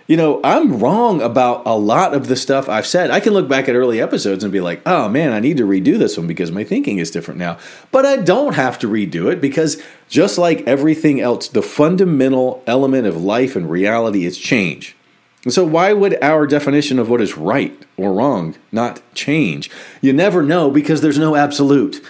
You 0.06 0.18
know, 0.18 0.40
I'm 0.44 0.80
wrong 0.80 1.22
about 1.22 1.62
a 1.64 1.74
lot 1.74 2.12
of 2.12 2.28
the 2.28 2.36
stuff 2.36 2.68
I've 2.68 2.86
said. 2.86 3.10
I 3.10 3.20
can 3.20 3.32
look 3.32 3.48
back 3.48 3.70
at 3.70 3.74
early 3.74 4.02
episodes 4.02 4.44
and 4.44 4.52
be 4.52 4.60
like, 4.60 4.82
oh 4.84 5.08
man, 5.08 5.32
I 5.32 5.40
need 5.40 5.56
to 5.56 5.66
redo 5.66 5.98
this 5.98 6.18
one 6.18 6.26
because 6.26 6.52
my 6.52 6.62
thinking 6.62 6.98
is 6.98 7.10
different 7.10 7.40
now. 7.40 7.56
But 7.90 8.04
I 8.04 8.16
don't 8.18 8.54
have 8.54 8.78
to 8.80 8.86
redo 8.86 9.32
it 9.32 9.40
because 9.40 9.82
just 10.10 10.36
like 10.36 10.60
everything 10.66 11.22
else, 11.22 11.48
the 11.48 11.62
fundamental 11.62 12.62
element 12.66 13.06
of 13.06 13.22
life 13.22 13.56
and 13.56 13.70
reality 13.70 14.26
is 14.26 14.36
change. 14.36 14.94
And 15.44 15.52
so, 15.52 15.64
why 15.64 15.92
would 15.94 16.22
our 16.22 16.46
definition 16.46 16.98
of 16.98 17.08
what 17.08 17.20
is 17.20 17.36
right 17.36 17.78
or 17.96 18.12
wrong 18.12 18.56
not 18.72 19.00
change? 19.14 19.70
You 20.02 20.12
never 20.12 20.42
know 20.42 20.70
because 20.70 21.00
there's 21.00 21.18
no 21.18 21.34
absolute. 21.34 22.04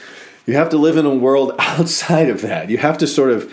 You 0.47 0.55
have 0.55 0.71
to 0.71 0.79
live 0.79 0.97
in 0.97 1.07
a 1.07 1.15
world 1.15 1.53
outside 1.59 2.29
of 2.29 2.43
that. 2.43 2.71
You 2.71 2.79
have 2.79 2.99
to 2.99 3.07
sort 3.07 3.31
of 3.31 3.53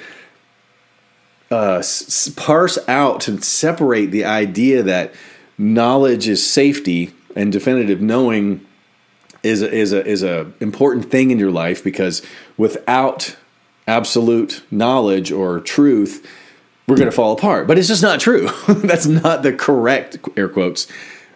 uh, 1.51 1.77
s- 1.79 2.29
parse 2.35 2.77
out 2.87 3.27
and 3.27 3.43
separate 3.43 4.07
the 4.07 4.25
idea 4.25 4.81
that 4.83 5.13
knowledge 5.57 6.27
is 6.27 6.49
safety 6.49 7.13
and 7.35 7.51
definitive 7.51 8.01
knowing 8.01 8.65
is 9.43 9.61
a, 9.61 9.71
is 9.71 9.91
a 9.91 10.05
is 10.05 10.23
a 10.23 10.51
important 10.59 11.09
thing 11.09 11.31
in 11.31 11.39
your 11.39 11.51
life 11.51 11.83
because 11.83 12.21
without 12.57 13.35
absolute 13.87 14.63
knowledge 14.71 15.31
or 15.31 15.59
truth, 15.59 16.25
we're 16.87 16.95
going 16.95 17.09
to 17.09 17.15
fall 17.15 17.33
apart. 17.33 17.67
But 17.67 17.77
it's 17.77 17.87
just 17.87 18.03
not 18.03 18.19
true. 18.19 18.49
That's 18.67 19.05
not 19.05 19.43
the 19.43 19.53
correct 19.53 20.17
air 20.37 20.49
quotes 20.49 20.87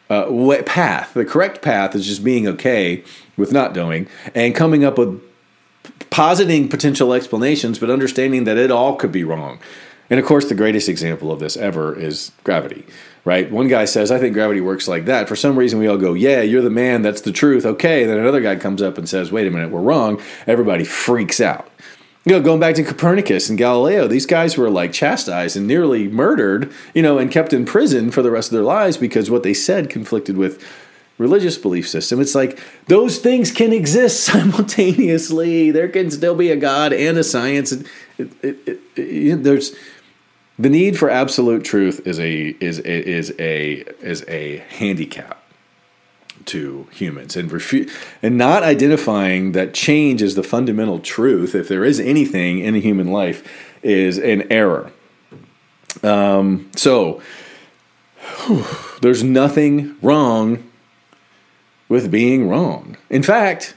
uh, 0.10 0.62
path. 0.66 1.14
The 1.14 1.26
correct 1.26 1.62
path 1.62 1.96
is 1.96 2.06
just 2.06 2.24
being 2.24 2.48
okay 2.48 3.04
with 3.38 3.52
not 3.52 3.76
knowing 3.76 4.08
and 4.34 4.56
coming 4.56 4.84
up 4.84 4.98
with 4.98 5.22
positing 6.10 6.70
potential 6.70 7.14
explanations, 7.14 7.80
but 7.80 7.90
understanding 7.90 8.44
that 8.46 8.58
it 8.58 8.72
all 8.72 8.96
could 8.96 9.12
be 9.12 9.24
wrong. 9.24 9.60
And 10.10 10.20
of 10.20 10.26
course, 10.26 10.48
the 10.48 10.56
greatest 10.56 10.90
example 10.90 11.32
of 11.32 11.40
this 11.40 11.58
ever 11.58 11.98
is 11.98 12.32
gravity, 12.44 12.86
right? 13.24 13.52
One 13.52 13.68
guy 13.68 13.86
says, 13.86 14.12
I 14.12 14.20
think 14.20 14.34
gravity 14.34 14.62
works 14.62 14.88
like 14.88 15.06
that. 15.06 15.28
For 15.28 15.36
some 15.36 15.58
reason, 15.58 15.80
we 15.80 15.88
all 15.88 15.98
go, 15.98 16.14
Yeah, 16.14 16.42
you're 16.42 16.62
the 16.62 16.70
man. 16.70 17.02
That's 17.02 17.22
the 17.22 17.32
truth. 17.32 17.66
Okay. 17.66 18.06
Then 18.06 18.18
another 18.18 18.42
guy 18.42 18.56
comes 18.56 18.82
up 18.82 18.98
and 18.98 19.10
says, 19.10 19.32
Wait 19.32 19.48
a 19.48 19.52
minute, 19.52 19.72
we're 19.72 19.82
wrong. 19.82 20.22
Everybody 20.48 20.84
freaks 20.84 21.40
out. 21.42 21.70
You 22.26 22.32
know, 22.32 22.42
going 22.42 22.60
back 22.60 22.74
to 22.76 22.84
Copernicus 22.84 23.50
and 23.50 23.58
Galileo, 23.58 24.08
these 24.08 24.26
guys 24.26 24.58
were 24.58 24.70
like 24.70 24.92
chastised 24.92 25.56
and 25.56 25.68
nearly 25.68 26.08
murdered, 26.08 26.74
you 26.96 27.04
know, 27.04 27.20
and 27.20 27.30
kept 27.30 27.54
in 27.54 27.66
prison 27.66 28.10
for 28.10 28.24
the 28.24 28.32
rest 28.32 28.50
of 28.50 28.54
their 28.54 28.64
lives 28.64 28.98
because 28.98 29.30
what 29.30 29.44
they 29.44 29.54
said 29.54 29.92
conflicted 29.92 30.36
with 30.36 30.64
religious 31.18 31.58
belief 31.58 31.88
system. 31.88 32.20
It's 32.20 32.36
like 32.36 32.60
those 32.88 33.20
things 33.20 33.52
can 33.52 33.72
exist 33.72 34.24
simultaneously. 34.26 35.72
There 35.72 35.88
can 35.88 36.12
still 36.12 36.36
be 36.36 36.50
a 36.50 36.56
God 36.56 36.94
and 36.94 37.18
a 37.18 37.24
science. 37.24 37.72
It, 37.72 37.86
it, 38.18 38.80
it, 38.96 39.44
there's 39.44 39.76
the 40.58 40.70
need 40.70 40.98
for 40.98 41.10
absolute 41.10 41.64
truth 41.64 42.06
is 42.08 42.20
a 42.20 42.56
is 42.60 42.80
is 42.80 43.34
a 43.40 43.84
is 44.02 44.24
a 44.28 44.58
handicap 44.70 45.42
to 46.46 46.88
humans. 46.92 47.36
And 47.36 47.50
refu- 47.50 47.92
and 48.22 48.38
not 48.38 48.64
identifying 48.64 49.54
that 49.54 49.74
change 49.74 50.22
is 50.22 50.36
the 50.36 50.44
fundamental 50.44 51.00
truth 51.00 51.56
if 51.56 51.68
there 51.68 51.84
is 51.84 52.00
anything 52.00 52.60
in 52.60 52.76
human 52.76 53.08
life 53.08 53.74
is 53.84 54.18
an 54.18 54.52
error. 54.52 54.92
Um, 56.04 56.70
so 56.76 57.22
whew, 58.46 58.66
there's 59.02 59.24
nothing 59.24 59.96
wrong 60.02 60.70
with 61.90 62.12
being 62.12 62.48
wrong. 62.48 62.98
In 63.10 63.24
fact 63.24 63.76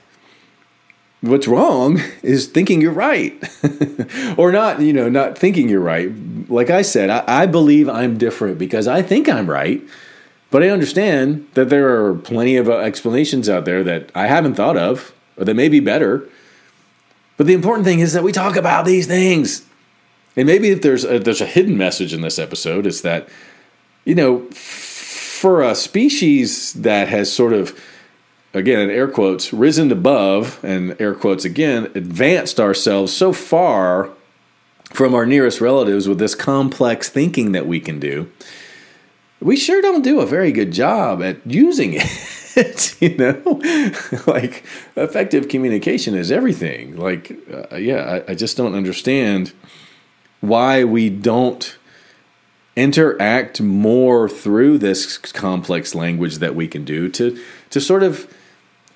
what's 1.20 1.48
wrong 1.48 2.00
is 2.22 2.46
thinking 2.46 2.81
you're 2.81 2.92
right. 2.92 3.33
Or 4.38 4.52
not 4.52 4.81
you 4.81 4.92
know 4.92 5.09
not 5.09 5.37
thinking 5.37 5.68
you're 5.68 5.81
right. 5.81 6.11
Like 6.48 6.70
i 6.70 6.83
said 6.83 7.11
I, 7.11 7.24
I, 7.26 7.46
believe 7.46 7.88
i'm 7.88 8.16
different 8.16 8.57
because 8.59 8.88
i 8.88 9.02
think 9.02 9.28
i'm 9.28 9.50
right 9.50 9.83
but 10.50 10.62
i 10.62 10.68
understand 10.68 11.46
that 11.54 11.68
there 11.68 11.88
are 11.94 12.14
plenty 12.14 12.57
of 12.57 12.68
uh, 12.68 12.78
explanations 12.78 13.48
out 13.48 13.64
there 13.66 13.85
that 13.85 14.11
i 14.14 14.26
haven't 14.28 14.54
thought 14.54 14.76
of 14.76 15.12
or 15.38 15.44
that 15.44 15.54
may 15.54 15.68
be 15.68 15.81
better. 15.81 16.28
But 17.37 17.46
the 17.46 17.54
important 17.54 17.87
thing 17.87 18.00
is 18.00 18.12
that 18.12 18.24
we 18.24 18.33
talk 18.33 18.57
about 18.57 18.85
these 18.85 19.07
things. 19.07 19.64
And 20.37 20.46
maybe 20.46 20.70
if 20.70 20.83
there's 20.83 21.04
a, 21.04 21.18
there's 21.18 21.40
a 21.40 21.46
hidden 21.46 21.78
message 21.78 22.12
in 22.12 22.20
this 22.20 22.38
episode 22.38 22.87
is 22.87 23.02
that 23.02 23.28
you 24.04 24.14
know 24.14 24.40
for 24.50 25.62
a 25.62 25.74
species 25.74 26.72
that 26.74 27.09
has 27.09 27.33
sort 27.33 27.52
of 27.52 27.78
again 28.55 28.81
in 28.81 28.91
air 28.91 29.09
quotes 29.09 29.53
risen 29.53 29.93
above 29.93 30.59
and 30.63 30.99
air 31.01 31.15
quotes 31.15 31.45
again 31.45 31.85
advanced 31.95 32.59
ourselves 32.59 33.13
so 33.13 33.33
far 33.33 34.11
from 34.91 35.15
our 35.15 35.27
nearest 35.27 35.61
relatives 35.61 36.09
with 36.09 36.19
this 36.19 36.35
complex 36.35 37.09
thinking 37.09 37.53
that 37.53 37.67
we 37.67 37.79
can 37.79 37.99
do 37.99 38.31
we 39.41 39.57
sure 39.57 39.81
don't 39.81 40.03
do 40.03 40.21
a 40.21 40.27
very 40.27 40.51
good 40.51 40.73
job 40.73 41.23
at 41.23 41.39
using 41.47 41.95
it 42.59 43.01
you 43.01 43.17
know? 43.17 43.41
Like 44.27 44.65
effective 44.97 45.49
communication 45.49 46.15
is 46.15 46.33
everything. 46.33 46.97
Like 46.97 47.39
uh, 47.53 47.77
yeah 47.77 48.23
I, 48.29 48.33
I 48.33 48.35
just 48.35 48.57
don't 48.57 48.75
understand 48.75 49.53
why 50.41 50.85
we 50.85 51.11
don't 51.11 51.77
interact 52.77 53.61
more 53.61 54.29
through 54.29 54.79
this 54.79 55.19
complex 55.19 55.95
language 55.95 56.39
that 56.39 56.55
we 56.55 56.69
can 56.69 56.85
do 56.85 57.09
to 57.09 57.41
to 57.70 57.81
sort 57.81 58.02
of 58.02 58.33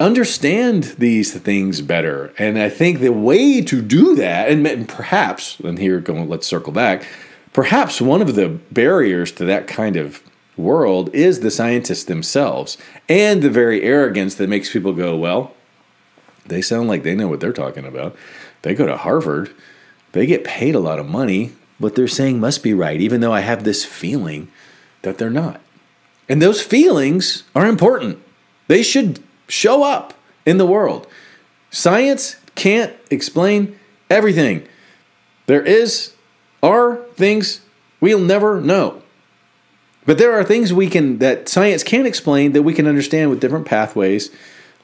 understand 0.01 0.85
these 0.99 1.33
things 1.33 1.81
better. 1.81 2.33
And 2.39 2.59
I 2.59 2.69
think 2.69 3.01
the 3.01 3.13
way 3.13 3.61
to 3.63 3.81
do 3.81 4.17
that, 4.17 4.51
and 4.51 4.89
perhaps, 4.89 5.61
and 5.61 5.79
here 5.79 6.01
going, 6.01 6.29
let's 6.29 6.47
circle 6.47 6.73
back, 6.73 7.07
perhaps 7.53 8.01
one 8.01 8.21
of 8.21 8.35
the 8.35 8.49
barriers 8.49 9.31
to 9.33 9.45
that 9.45 9.67
kind 9.67 9.97
of 9.97 10.23
world 10.57 11.15
is 11.15 11.41
the 11.41 11.51
scientists 11.51 12.05
themselves 12.05 12.77
and 13.09 13.43
the 13.43 13.51
very 13.51 13.83
arrogance 13.83 14.35
that 14.35 14.49
makes 14.49 14.73
people 14.73 14.93
go, 14.93 15.17
well, 15.17 15.55
they 16.47 16.61
sound 16.61 16.89
like 16.89 17.03
they 17.03 17.15
know 17.15 17.29
what 17.29 17.41
they're 17.41 17.53
talking 17.53 17.85
about. 17.85 18.17
They 18.63 18.75
go 18.75 18.87
to 18.87 18.97
Harvard, 18.97 19.51
they 20.13 20.27
get 20.27 20.45
paid 20.45 20.75
a 20.75 20.81
lot 20.81 20.99
of 20.99 21.07
money. 21.07 21.53
What 21.79 21.97
they're 21.97 22.07
saying 22.07 22.39
must 22.39 22.63
be 22.63 22.75
right, 22.75 23.01
even 23.01 23.21
though 23.21 23.33
I 23.33 23.41
have 23.41 23.65
this 23.65 23.85
feeling 23.85 24.53
that 25.03 25.19
they're 25.19 25.31
not. 25.31 25.61
And 26.29 26.41
those 26.41 26.63
feelings 26.63 27.43
are 27.57 27.67
important. 27.67 28.23
They 28.69 28.83
should 28.83 29.23
show 29.49 29.85
up 29.85 30.15
in 30.47 30.59
the 30.59 30.67
world. 30.67 31.07
Science 31.71 32.37
can't 32.55 32.95
explain 33.11 33.79
everything. 34.11 34.67
There 35.47 35.63
is 35.63 36.15
are 36.63 36.97
things 37.15 37.61
we'll 38.01 38.19
never 38.19 38.61
know. 38.61 39.03
But 40.05 40.19
there 40.19 40.33
are 40.33 40.45
things 40.45 40.73
we 40.73 40.89
can 40.89 41.19
that 41.19 41.49
science 41.49 41.83
can't 41.85 42.07
explain 42.07 42.53
that 42.53 42.63
we 42.63 42.75
can 42.75 42.87
understand 42.87 43.31
with 43.31 43.41
different 43.41 43.67
pathways 43.67 44.31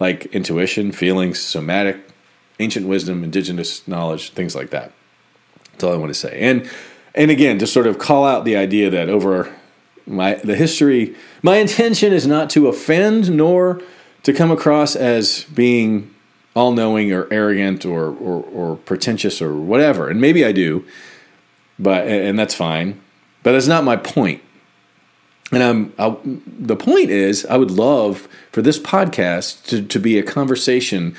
like 0.00 0.26
intuition, 0.26 0.92
feelings, 0.92 1.40
somatic, 1.40 1.98
ancient 2.60 2.86
wisdom, 2.86 3.24
indigenous 3.24 3.86
knowledge, 3.88 4.30
things 4.30 4.54
like 4.54 4.70
that. 4.70 4.92
That's 5.72 5.84
all 5.84 5.92
I 5.92 5.96
want 5.96 6.10
to 6.10 6.18
say. 6.18 6.38
And 6.40 6.68
and 7.14 7.30
again, 7.30 7.58
to 7.58 7.66
sort 7.66 7.86
of 7.86 7.98
call 7.98 8.24
out 8.24 8.44
the 8.44 8.56
idea 8.56 8.90
that 8.90 9.08
over 9.08 9.54
my 10.08 10.34
the 10.34 10.56
history, 10.56 11.14
my 11.42 11.56
intention 11.56 12.12
is 12.12 12.26
not 12.26 12.50
to 12.50 12.68
offend 12.68 13.30
nor 13.30 13.82
to 14.22 14.32
come 14.32 14.50
across 14.50 14.96
as 14.96 15.44
being 15.44 16.14
all 16.54 16.72
knowing 16.72 17.12
or 17.12 17.28
arrogant 17.30 17.86
or, 17.86 18.06
or, 18.06 18.42
or 18.42 18.76
pretentious 18.76 19.40
or 19.40 19.54
whatever. 19.54 20.08
And 20.08 20.20
maybe 20.20 20.44
I 20.44 20.52
do, 20.52 20.84
but 21.78 22.06
and 22.08 22.38
that's 22.38 22.54
fine. 22.54 23.00
But 23.42 23.52
that's 23.52 23.68
not 23.68 23.84
my 23.84 23.96
point. 23.96 24.42
And 25.52 25.62
I'm 25.62 25.92
I'll, 25.98 26.20
the 26.24 26.76
point 26.76 27.10
is, 27.10 27.46
I 27.46 27.56
would 27.56 27.70
love 27.70 28.28
for 28.50 28.60
this 28.60 28.78
podcast 28.78 29.64
to, 29.66 29.82
to 29.82 29.98
be 29.98 30.18
a 30.18 30.22
conversation 30.22 31.14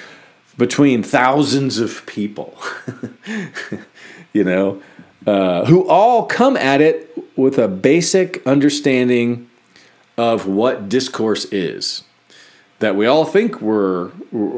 between 0.57 1.01
thousands 1.01 1.79
of 1.79 2.05
people, 2.05 2.57
you 4.33 4.43
know, 4.43 4.81
uh, 5.25 5.65
who 5.65 5.87
all 5.87 6.25
come 6.25 6.57
at 6.57 6.81
it 6.81 7.08
with 7.39 7.57
a 7.57 7.67
basic 7.67 8.45
understanding 8.45 9.49
of 10.17 10.45
what 10.45 10.89
discourse 10.89 11.45
is 11.45 12.03
that 12.79 12.95
we 12.95 13.05
all 13.05 13.25
think 13.25 13.61
we're 13.61 14.11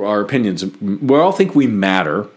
our 0.03 0.21
opinions 0.21 0.65
we 0.81 1.15
all 1.17 1.31
think 1.31 1.55
we 1.55 1.67
matter 1.67 2.27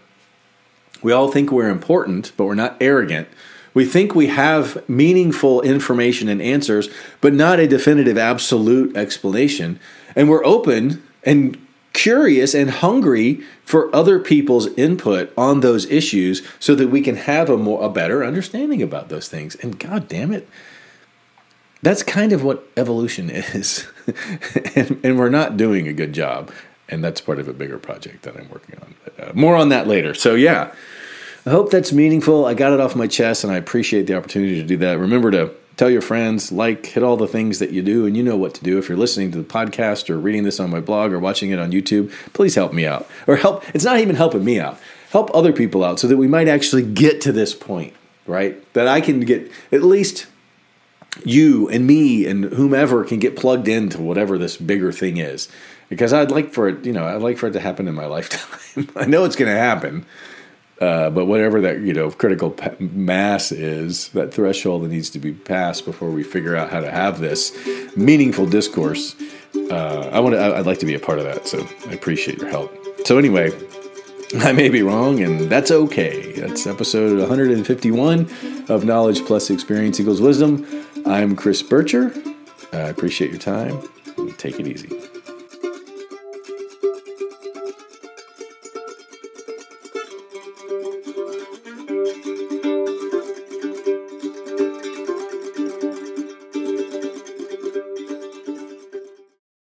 we 1.05 1.11
all 1.11 1.31
think 1.31 1.51
we're 1.51 1.69
important 1.69 2.31
but 2.35 2.45
we're 2.45 2.55
not 2.55 2.77
arrogant. 2.81 3.27
We 3.75 3.85
think 3.85 4.15
we 4.15 4.25
have 4.27 4.87
meaningful 4.89 5.61
information 5.61 6.29
and 6.29 6.41
answers 6.41 6.89
but 7.21 7.31
not 7.31 7.59
a 7.59 7.67
definitive 7.67 8.17
absolute 8.17 8.97
explanation. 8.97 9.79
And 10.15 10.29
we're 10.29 10.43
open 10.43 11.03
and 11.23 11.63
curious 11.95 12.53
and 12.53 12.69
hungry 12.69 13.41
for 13.63 13.93
other 13.95 14.19
people's 14.19 14.67
input 14.75 15.33
on 15.35 15.61
those 15.61 15.85
issues 15.87 16.45
so 16.59 16.75
that 16.75 16.89
we 16.89 17.01
can 17.01 17.15
have 17.15 17.49
a 17.49 17.57
more 17.57 17.83
a 17.83 17.89
better 17.89 18.23
understanding 18.23 18.83
about 18.83 19.09
those 19.09 19.27
things 19.27 19.55
and 19.55 19.79
god 19.79 20.07
damn 20.07 20.31
it 20.31 20.47
that's 21.85 22.01
kind 22.01 22.33
of 22.33 22.43
what 22.43 22.67
evolution 22.75 23.29
is. 23.33 23.85
and, 24.75 24.99
and, 25.03 25.19
we're 25.19 25.29
not 25.29 25.55
doing 25.55 25.87
a 25.87 25.93
good 25.93 26.13
job. 26.13 26.51
And 26.89 27.03
that's 27.03 27.21
part 27.21 27.39
of 27.39 27.47
a 27.47 27.53
bigger 27.53 27.77
project 27.77 28.23
that 28.23 28.35
I'm 28.35 28.49
working 28.49 28.79
on. 28.81 28.95
But, 29.03 29.29
uh, 29.29 29.31
more 29.33 29.55
on 29.55 29.69
that 29.69 29.87
later. 29.87 30.13
So, 30.13 30.33
yeah, 30.33 30.73
I 31.45 31.49
hope 31.51 31.69
that's 31.69 31.91
meaningful. 31.91 32.45
I 32.45 32.55
got 32.55 32.73
it 32.73 32.79
off 32.79 32.95
my 32.95 33.07
chest 33.07 33.43
and 33.43 33.53
I 33.53 33.57
appreciate 33.57 34.07
the 34.07 34.17
opportunity 34.17 34.55
to 34.55 34.67
do 34.67 34.77
that. 34.77 34.97
Remember 34.97 35.29
to 35.31 35.51
tell 35.77 35.89
your 35.89 36.01
friends, 36.01 36.51
like, 36.51 36.85
hit 36.85 37.03
all 37.03 37.17
the 37.17 37.27
things 37.27 37.59
that 37.59 37.71
you 37.71 37.81
do, 37.81 38.05
and 38.05 38.15
you 38.15 38.23
know 38.23 38.37
what 38.37 38.53
to 38.55 38.63
do. 38.63 38.77
If 38.77 38.87
you're 38.87 38.97
listening 38.97 39.31
to 39.31 39.37
the 39.37 39.43
podcast 39.43 40.09
or 40.09 40.17
reading 40.17 40.43
this 40.43 40.59
on 40.59 40.69
my 40.69 40.79
blog 40.79 41.11
or 41.11 41.19
watching 41.19 41.51
it 41.51 41.59
on 41.59 41.71
YouTube, 41.71 42.11
please 42.33 42.55
help 42.55 42.73
me 42.73 42.85
out. 42.85 43.07
Or 43.27 43.35
help, 43.35 43.63
it's 43.75 43.85
not 43.85 43.99
even 43.99 44.15
helping 44.15 44.45
me 44.45 44.59
out. 44.59 44.79
Help 45.11 45.33
other 45.33 45.53
people 45.53 45.83
out 45.83 45.99
so 45.99 46.07
that 46.07 46.17
we 46.17 46.27
might 46.27 46.47
actually 46.47 46.83
get 46.83 47.21
to 47.21 47.31
this 47.31 47.53
point, 47.53 47.93
right? 48.25 48.73
That 48.73 48.87
I 48.87 49.01
can 49.01 49.21
get 49.21 49.51
at 49.71 49.83
least 49.83 50.27
you 51.23 51.69
and 51.69 51.87
me 51.87 52.25
and 52.25 52.45
whomever 52.45 53.03
can 53.03 53.19
get 53.19 53.35
plugged 53.35 53.67
into 53.67 54.01
whatever 54.01 54.37
this 54.37 54.57
bigger 54.57 54.91
thing 54.91 55.17
is 55.17 55.47
because 55.87 56.11
i'd 56.11 56.31
like 56.31 56.51
for 56.51 56.67
it 56.67 56.85
you 56.85 56.91
know 56.91 57.05
i'd 57.05 57.21
like 57.21 57.37
for 57.37 57.47
it 57.47 57.53
to 57.53 57.59
happen 57.59 57.87
in 57.87 57.95
my 57.95 58.05
lifetime 58.17 58.89
i 58.95 59.05
know 59.05 59.23
it's 59.23 59.35
going 59.35 59.51
to 59.51 59.57
happen 59.57 60.05
Uh, 60.79 61.09
but 61.09 61.25
whatever 61.25 61.61
that 61.61 61.79
you 61.79 61.93
know 61.93 62.11
critical 62.11 62.55
mass 62.79 63.51
is, 63.51 64.09
that 64.09 64.33
threshold 64.33 64.83
that 64.83 64.89
needs 64.89 65.09
to 65.09 65.19
be 65.19 65.31
passed 65.31 65.85
before 65.85 66.09
we 66.09 66.23
figure 66.23 66.55
out 66.55 66.69
how 66.69 66.81
to 66.81 66.91
have 66.91 67.19
this 67.19 67.57
meaningful 67.95 68.45
discourse. 68.45 69.15
Uh, 69.71 70.09
I 70.11 70.19
want 70.19 70.35
to. 70.35 70.41
I'd 70.41 70.65
like 70.65 70.79
to 70.79 70.85
be 70.85 70.95
a 70.95 70.99
part 70.99 71.19
of 71.19 71.25
that. 71.25 71.47
So 71.47 71.65
I 71.87 71.93
appreciate 71.93 72.39
your 72.39 72.49
help. 72.49 72.75
So 73.05 73.17
anyway, 73.17 73.51
I 74.39 74.51
may 74.51 74.69
be 74.69 74.81
wrong, 74.81 75.21
and 75.21 75.49
that's 75.49 75.71
okay. 75.71 76.33
That's 76.33 76.67
episode 76.67 77.19
151 77.19 78.65
of 78.67 78.83
Knowledge 78.83 79.23
Plus 79.25 79.49
Experience 79.49 79.99
Equals 79.99 80.19
Wisdom. 80.19 80.67
I'm 81.05 81.35
Chris 81.35 81.63
Bircher. 81.63 82.35
I 82.73 82.89
appreciate 82.89 83.29
your 83.29 83.39
time. 83.39 83.81
Take 84.37 84.59
it 84.59 84.67
easy. 84.67 85.14